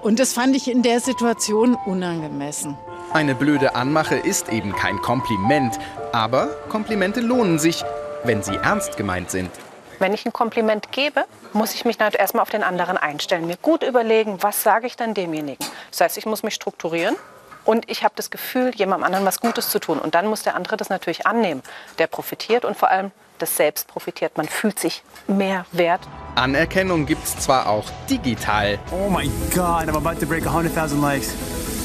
Und 0.03 0.21
das 0.21 0.35
fand 0.35 0.55
ich 0.55 0.71
in 0.71 0.83
der 0.83 1.01
Situation 1.01 1.75
unangemessen. 1.87 2.77
Eine 3.15 3.35
blöde 3.35 3.77
Anmache 3.77 4.17
ist 4.17 4.51
eben 4.51 4.75
kein 4.75 4.99
Kompliment, 4.99 5.79
aber 6.13 6.49
Komplimente 6.69 7.21
lohnen 7.21 7.59
sich, 7.59 7.83
wenn 8.25 8.43
sie 8.43 8.57
ernst 8.57 8.99
gemeint 8.99 9.31
sind. 9.31 9.51
Wenn 9.99 10.13
ich 10.13 10.27
ein 10.27 10.33
Kompliment 10.35 10.93
gebe, 10.93 11.25
muss 11.55 11.73
ich 11.75 11.87
mich 11.87 11.97
dann 11.97 12.13
erstmal 12.13 12.43
auf 12.43 12.51
den 12.51 12.63
anderen 12.63 12.99
einstellen, 12.99 13.47
mir 13.47 13.57
gut 13.57 13.83
überlegen, 13.83 14.43
was 14.43 14.63
sage 14.63 14.87
ich 14.87 14.97
dann 14.97 15.15
demjenigen. 15.15 15.65
Das 15.91 16.03
heißt, 16.03 16.19
ich 16.19 16.27
muss 16.27 16.43
mich 16.43 16.55
strukturieren 16.55 17.17
und 17.65 17.91
ich 17.91 18.05
habe 18.05 18.15
das 18.17 18.31
Gefühl, 18.31 18.73
jemandem 18.75 19.05
anderen 19.05 19.25
was 19.25 19.41
Gutes 19.41 19.71
zu 19.71 19.79
tun. 19.79 19.99
Und 19.99 20.15
dann 20.15 20.27
muss 20.27 20.43
der 20.43 20.55
andere 20.55 20.77
das 20.77 20.91
natürlich 20.91 21.27
annehmen. 21.27 21.63
Der 21.99 22.07
profitiert 22.07 22.65
und 22.65 22.77
vor 22.77 22.91
allem 22.91 23.11
das 23.39 23.57
Selbst 23.57 23.89
profitiert. 23.89 24.37
Man 24.37 24.49
fühlt 24.49 24.79
sich 24.79 25.03
mehr 25.27 25.67
wert. 25.73 26.01
Anerkennung 26.37 27.07
gibt 27.07 27.25
es 27.25 27.39
zwar 27.39 27.69
auch 27.69 27.85
digital. 28.09 28.79
Oh 28.91 29.09
my 29.09 29.29
God, 29.55 29.89
I'm 29.89 29.97
about 29.97 30.21
to 30.21 30.27
break 30.27 30.47
100,000 30.47 31.01
likes. 31.01 31.35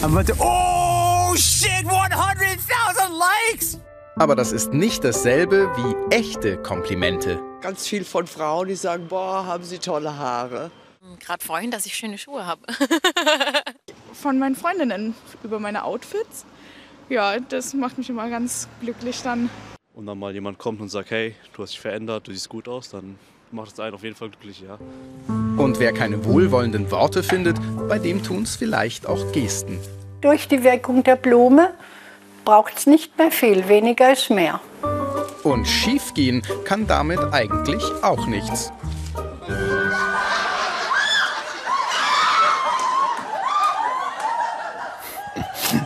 I'm 0.02 0.18
about 0.18 0.32
to. 0.32 0.36
Oh 0.40 1.36
shit, 1.36 1.86
100,000 1.86 3.18
likes! 3.18 3.80
Aber 4.18 4.36
das 4.36 4.52
ist 4.52 4.74
nicht 4.74 5.04
dasselbe 5.04 5.70
wie 5.78 6.16
echte 6.16 6.58
Komplimente. 6.62 7.40
Ganz 7.62 7.88
viel 7.88 8.04
von 8.04 8.28
Frauen, 8.28 8.68
die 8.68 8.76
sagen, 8.76 9.08
boah, 9.08 9.46
haben 9.46 9.64
sie 9.64 9.80
tolle 9.80 10.18
Haare. 10.18 10.72
Gerade 11.20 11.44
vorhin, 11.44 11.72
dass 11.72 11.86
ich 11.86 11.96
schöne 11.96 12.18
Schuhe 12.18 12.46
habe. 12.46 12.62
von 14.14 14.38
meinen 14.38 14.56
Freundinnen 14.56 15.16
über 15.44 15.60
meine 15.60 15.84
Outfits. 15.84 16.46
Ja, 17.10 17.40
das 17.40 17.74
macht 17.74 17.98
mich 17.98 18.10
immer 18.10 18.30
ganz 18.30 18.68
glücklich 18.82 19.22
dann. 19.24 19.50
Und 19.94 20.06
dann 20.06 20.20
mal 20.20 20.34
jemand 20.34 20.60
kommt 20.60 20.80
und 20.82 20.90
sagt, 20.90 21.12
hey, 21.12 21.36
du 21.54 21.64
hast 21.64 21.72
dich 21.72 21.80
verändert, 21.80 22.28
du 22.28 22.32
siehst 22.32 22.50
gut 22.50 22.68
aus, 22.68 22.90
dann 22.90 23.18
macht 23.52 23.74
es 23.74 23.80
einen 23.80 23.96
auf 23.96 24.04
jeden 24.04 24.16
Fall 24.16 24.30
glücklich, 24.30 24.62
ja. 24.62 24.78
Und 25.58 25.80
wer 25.80 25.92
keine 25.92 26.24
wohlwollenden 26.24 26.92
Worte 26.92 27.24
findet, 27.24 27.58
bei 27.88 27.98
dem 27.98 28.24
tun 28.24 28.44
es 28.44 28.56
vielleicht 28.56 29.08
auch 29.08 29.32
Gesten. 29.32 29.80
Durch 30.22 30.48
die 30.48 30.64
Wirkung 30.64 31.04
der 31.04 31.16
Blume 31.16 31.74
braucht 32.46 32.78
es 32.78 32.86
nicht 32.86 33.18
mehr 33.18 33.32
viel, 33.32 33.68
weniger 33.68 34.12
ist 34.14 34.30
mehr. 34.30 34.62
Und 35.44 35.66
schiefgehen 35.66 36.44
kann 36.66 36.86
damit 36.88 37.20
eigentlich 37.32 37.84
auch 38.04 38.28
nichts. 38.28 38.72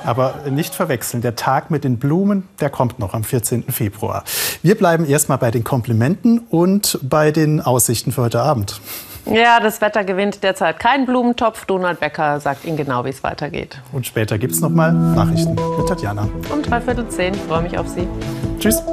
Aber 0.05 0.35
nicht 0.49 0.75
verwechseln, 0.75 1.21
der 1.21 1.35
Tag 1.35 1.71
mit 1.71 1.83
den 1.83 1.97
Blumen, 1.97 2.47
der 2.59 2.69
kommt 2.69 2.99
noch 2.99 3.13
am 3.13 3.23
14. 3.23 3.63
Februar. 3.63 4.23
Wir 4.61 4.75
bleiben 4.75 5.05
erstmal 5.05 5.37
bei 5.37 5.51
den 5.51 5.63
Komplimenten 5.63 6.39
und 6.49 6.99
bei 7.01 7.31
den 7.31 7.61
Aussichten 7.61 8.11
für 8.11 8.23
heute 8.23 8.41
Abend. 8.41 8.81
Ja, 9.25 9.59
das 9.61 9.79
Wetter 9.79 10.03
gewinnt 10.03 10.43
derzeit 10.43 10.79
keinen 10.79 11.05
Blumentopf. 11.05 11.65
Donald 11.65 11.99
Becker 12.01 12.39
sagt 12.41 12.65
Ihnen 12.65 12.75
genau, 12.75 13.05
wie 13.05 13.09
es 13.09 13.23
weitergeht. 13.23 13.79
Und 13.93 14.05
später 14.05 14.37
gibt 14.37 14.53
es 14.53 14.59
noch 14.59 14.69
mal 14.69 14.91
Nachrichten 14.91 15.55
mit 15.77 15.87
Tatjana. 15.87 16.27
Um 16.51 16.61
dreiviertel 16.61 17.07
zehn. 17.07 17.33
Ich 17.33 17.41
freue 17.41 17.61
mich 17.61 17.77
auf 17.77 17.87
Sie. 17.87 18.07
Tschüss. 18.59 18.83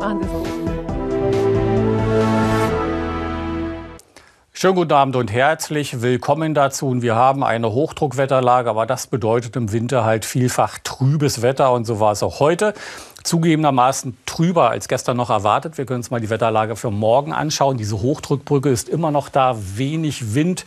Machen 0.00 0.18
Sie 0.20 0.26
es 0.26 0.32
gut. 0.32 0.49
Schönen 4.60 4.74
guten 4.74 4.92
Abend 4.92 5.16
und 5.16 5.32
herzlich 5.32 6.02
willkommen 6.02 6.52
dazu. 6.52 6.86
Und 6.88 7.00
wir 7.00 7.14
haben 7.14 7.42
eine 7.42 7.72
Hochdruckwetterlage, 7.72 8.68
aber 8.68 8.84
das 8.84 9.06
bedeutet 9.06 9.56
im 9.56 9.72
Winter 9.72 10.04
halt 10.04 10.26
vielfach 10.26 10.78
trübes 10.84 11.40
Wetter 11.40 11.72
und 11.72 11.86
so 11.86 11.98
war 11.98 12.12
es 12.12 12.22
auch 12.22 12.40
heute. 12.40 12.74
Zugegebenermaßen 13.22 14.18
trüber 14.26 14.68
als 14.68 14.86
gestern 14.86 15.16
noch 15.16 15.30
erwartet. 15.30 15.78
Wir 15.78 15.86
können 15.86 16.00
uns 16.00 16.10
mal 16.10 16.20
die 16.20 16.28
Wetterlage 16.28 16.76
für 16.76 16.90
morgen 16.90 17.32
anschauen. 17.32 17.78
Diese 17.78 18.02
Hochdruckbrücke 18.02 18.68
ist 18.68 18.90
immer 18.90 19.10
noch 19.10 19.30
da, 19.30 19.56
wenig 19.76 20.34
Wind 20.34 20.66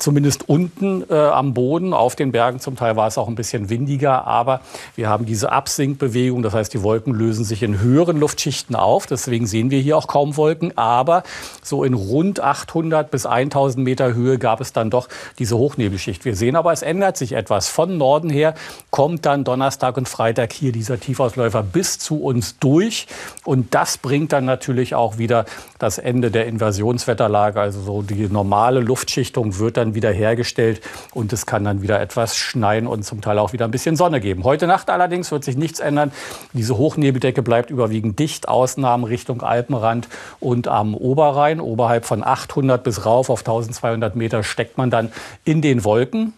zumindest 0.00 0.48
unten 0.48 1.04
äh, 1.08 1.14
am 1.14 1.54
Boden, 1.54 1.92
auf 1.92 2.16
den 2.16 2.32
Bergen. 2.32 2.58
Zum 2.58 2.74
Teil 2.74 2.96
war 2.96 3.06
es 3.06 3.18
auch 3.18 3.28
ein 3.28 3.34
bisschen 3.34 3.70
windiger, 3.70 4.26
aber 4.26 4.60
wir 4.96 5.08
haben 5.08 5.26
diese 5.26 5.52
Absinkbewegung. 5.52 6.42
Das 6.42 6.54
heißt, 6.54 6.74
die 6.74 6.82
Wolken 6.82 7.14
lösen 7.14 7.44
sich 7.44 7.62
in 7.62 7.80
höheren 7.80 8.18
Luftschichten 8.18 8.74
auf. 8.74 9.06
Deswegen 9.06 9.46
sehen 9.46 9.70
wir 9.70 9.78
hier 9.80 9.96
auch 9.96 10.08
kaum 10.08 10.36
Wolken. 10.36 10.76
Aber 10.76 11.22
so 11.62 11.84
in 11.84 11.94
rund 11.94 12.40
800 12.40 13.10
bis 13.10 13.26
1000 13.26 13.84
Meter 13.84 14.14
Höhe 14.14 14.38
gab 14.38 14.60
es 14.60 14.72
dann 14.72 14.90
doch 14.90 15.08
diese 15.38 15.58
Hochnebelschicht. 15.58 16.24
Wir 16.24 16.34
sehen 16.34 16.56
aber, 16.56 16.72
es 16.72 16.82
ändert 16.82 17.16
sich 17.16 17.32
etwas. 17.32 17.68
Von 17.68 17.98
Norden 17.98 18.30
her 18.30 18.54
kommt 18.90 19.26
dann 19.26 19.44
Donnerstag 19.44 19.98
und 19.98 20.08
Freitag 20.08 20.52
hier 20.52 20.72
dieser 20.72 20.98
Tiefausläufer 20.98 21.62
bis 21.62 21.98
zu 21.98 22.22
uns 22.22 22.58
durch. 22.58 23.06
Und 23.44 23.74
das 23.74 23.98
bringt 23.98 24.32
dann 24.32 24.46
natürlich 24.46 24.94
auch 24.94 25.18
wieder 25.18 25.44
das 25.78 25.98
Ende 25.98 26.30
der 26.30 26.46
Inversionswetterlage. 26.46 27.60
Also 27.60 27.82
so 27.82 28.02
die 28.02 28.28
normale 28.28 28.80
Luftschichtung 28.80 29.58
wird 29.58 29.76
dann 29.76 29.89
wieder 29.94 30.12
hergestellt 30.12 30.80
und 31.12 31.32
es 31.32 31.46
kann 31.46 31.64
dann 31.64 31.82
wieder 31.82 32.00
etwas 32.00 32.36
schneien 32.36 32.86
und 32.86 33.04
zum 33.04 33.20
Teil 33.20 33.38
auch 33.38 33.52
wieder 33.52 33.64
ein 33.64 33.70
bisschen 33.70 33.96
Sonne 33.96 34.20
geben. 34.20 34.44
Heute 34.44 34.66
Nacht 34.66 34.90
allerdings 34.90 35.30
wird 35.30 35.44
sich 35.44 35.56
nichts 35.56 35.80
ändern. 35.80 36.12
Diese 36.52 36.76
Hochnebeldecke 36.76 37.42
bleibt 37.42 37.70
überwiegend 37.70 38.18
dicht. 38.18 38.48
Ausnahmen 38.48 39.04
Richtung 39.04 39.42
Alpenrand 39.42 40.08
und 40.40 40.68
am 40.68 40.94
Oberrhein. 40.94 41.60
Oberhalb 41.60 42.04
von 42.04 42.24
800 42.24 42.82
bis 42.82 43.04
rauf 43.06 43.30
auf 43.30 43.40
1200 43.40 44.16
Meter 44.16 44.42
steckt 44.42 44.78
man 44.78 44.90
dann 44.90 45.12
in 45.44 45.62
den 45.62 45.84
Wolken. 45.84 46.32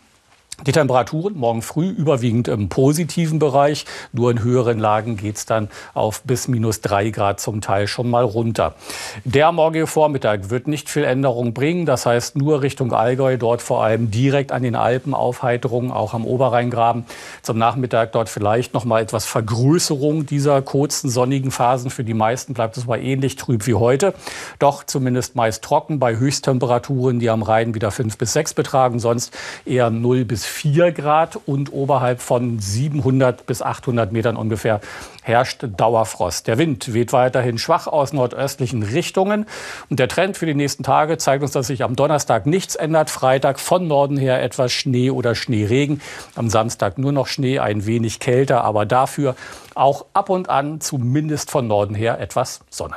Die 0.66 0.70
Temperaturen 0.70 1.36
morgen 1.36 1.60
früh 1.60 1.88
überwiegend 1.88 2.46
im 2.46 2.68
positiven 2.68 3.40
Bereich. 3.40 3.84
Nur 4.12 4.30
in 4.30 4.44
höheren 4.44 4.78
Lagen 4.78 5.16
geht 5.16 5.36
es 5.36 5.44
dann 5.44 5.68
auf 5.92 6.22
bis 6.22 6.46
minus 6.46 6.80
drei 6.80 7.10
Grad 7.10 7.40
zum 7.40 7.60
Teil 7.60 7.88
schon 7.88 8.08
mal 8.08 8.22
runter. 8.22 8.76
Der 9.24 9.50
morgige 9.50 9.88
Vormittag 9.88 10.50
wird 10.50 10.68
nicht 10.68 10.88
viel 10.88 11.02
Änderung 11.02 11.52
bringen. 11.52 11.84
Das 11.84 12.06
heißt 12.06 12.36
nur 12.36 12.62
Richtung 12.62 12.92
Allgäu, 12.92 13.38
dort 13.38 13.60
vor 13.60 13.82
allem 13.82 14.12
direkt 14.12 14.52
an 14.52 14.62
den 14.62 14.76
Alpen 14.76 15.14
Aufheiterung, 15.14 15.90
auch 15.90 16.14
am 16.14 16.24
Oberrheingraben. 16.24 17.06
Zum 17.42 17.58
Nachmittag 17.58 18.12
dort 18.12 18.28
vielleicht 18.28 18.72
noch 18.72 18.84
mal 18.84 19.02
etwas 19.02 19.24
Vergrößerung 19.24 20.26
dieser 20.26 20.62
kurzen 20.62 21.10
sonnigen 21.10 21.50
Phasen. 21.50 21.90
Für 21.90 22.04
die 22.04 22.14
meisten 22.14 22.54
bleibt 22.54 22.76
es 22.76 22.86
mal 22.86 23.02
ähnlich 23.02 23.34
trüb 23.34 23.66
wie 23.66 23.74
heute. 23.74 24.14
Doch 24.60 24.84
zumindest 24.84 25.34
meist 25.34 25.64
trocken 25.64 25.98
bei 25.98 26.16
Höchsttemperaturen, 26.16 27.18
die 27.18 27.30
am 27.30 27.42
Rhein 27.42 27.74
wieder 27.74 27.90
fünf 27.90 28.16
bis 28.16 28.32
sechs 28.32 28.54
betragen. 28.54 29.00
Sonst 29.00 29.36
eher 29.64 29.90
0 29.90 30.24
bis 30.24 30.51
4 30.52 30.92
Grad 30.92 31.38
und 31.46 31.72
oberhalb 31.72 32.20
von 32.20 32.58
700 32.58 33.46
bis 33.46 33.62
800 33.62 34.12
Metern 34.12 34.36
ungefähr 34.36 34.80
herrscht 35.22 35.64
Dauerfrost. 35.76 36.46
Der 36.46 36.58
Wind 36.58 36.92
weht 36.92 37.12
weiterhin 37.12 37.58
schwach 37.58 37.86
aus 37.86 38.12
nordöstlichen 38.12 38.82
Richtungen. 38.82 39.46
Und 39.88 39.98
der 39.98 40.08
Trend 40.08 40.36
für 40.36 40.46
die 40.46 40.54
nächsten 40.54 40.82
Tage 40.82 41.16
zeigt 41.18 41.42
uns, 41.42 41.52
dass 41.52 41.68
sich 41.68 41.82
am 41.82 41.96
Donnerstag 41.96 42.46
nichts 42.46 42.74
ändert. 42.74 43.10
Freitag 43.10 43.58
von 43.58 43.86
Norden 43.88 44.16
her 44.16 44.42
etwas 44.42 44.72
Schnee 44.72 45.10
oder 45.10 45.34
Schneeregen. 45.34 46.00
Am 46.34 46.50
Samstag 46.50 46.98
nur 46.98 47.12
noch 47.12 47.26
Schnee, 47.26 47.58
ein 47.58 47.86
wenig 47.86 48.20
kälter, 48.20 48.62
aber 48.62 48.84
dafür 48.84 49.34
auch 49.74 50.06
ab 50.12 50.28
und 50.28 50.48
an 50.50 50.80
zumindest 50.80 51.50
von 51.50 51.66
Norden 51.66 51.94
her 51.94 52.20
etwas 52.20 52.60
Sonne. 52.68 52.96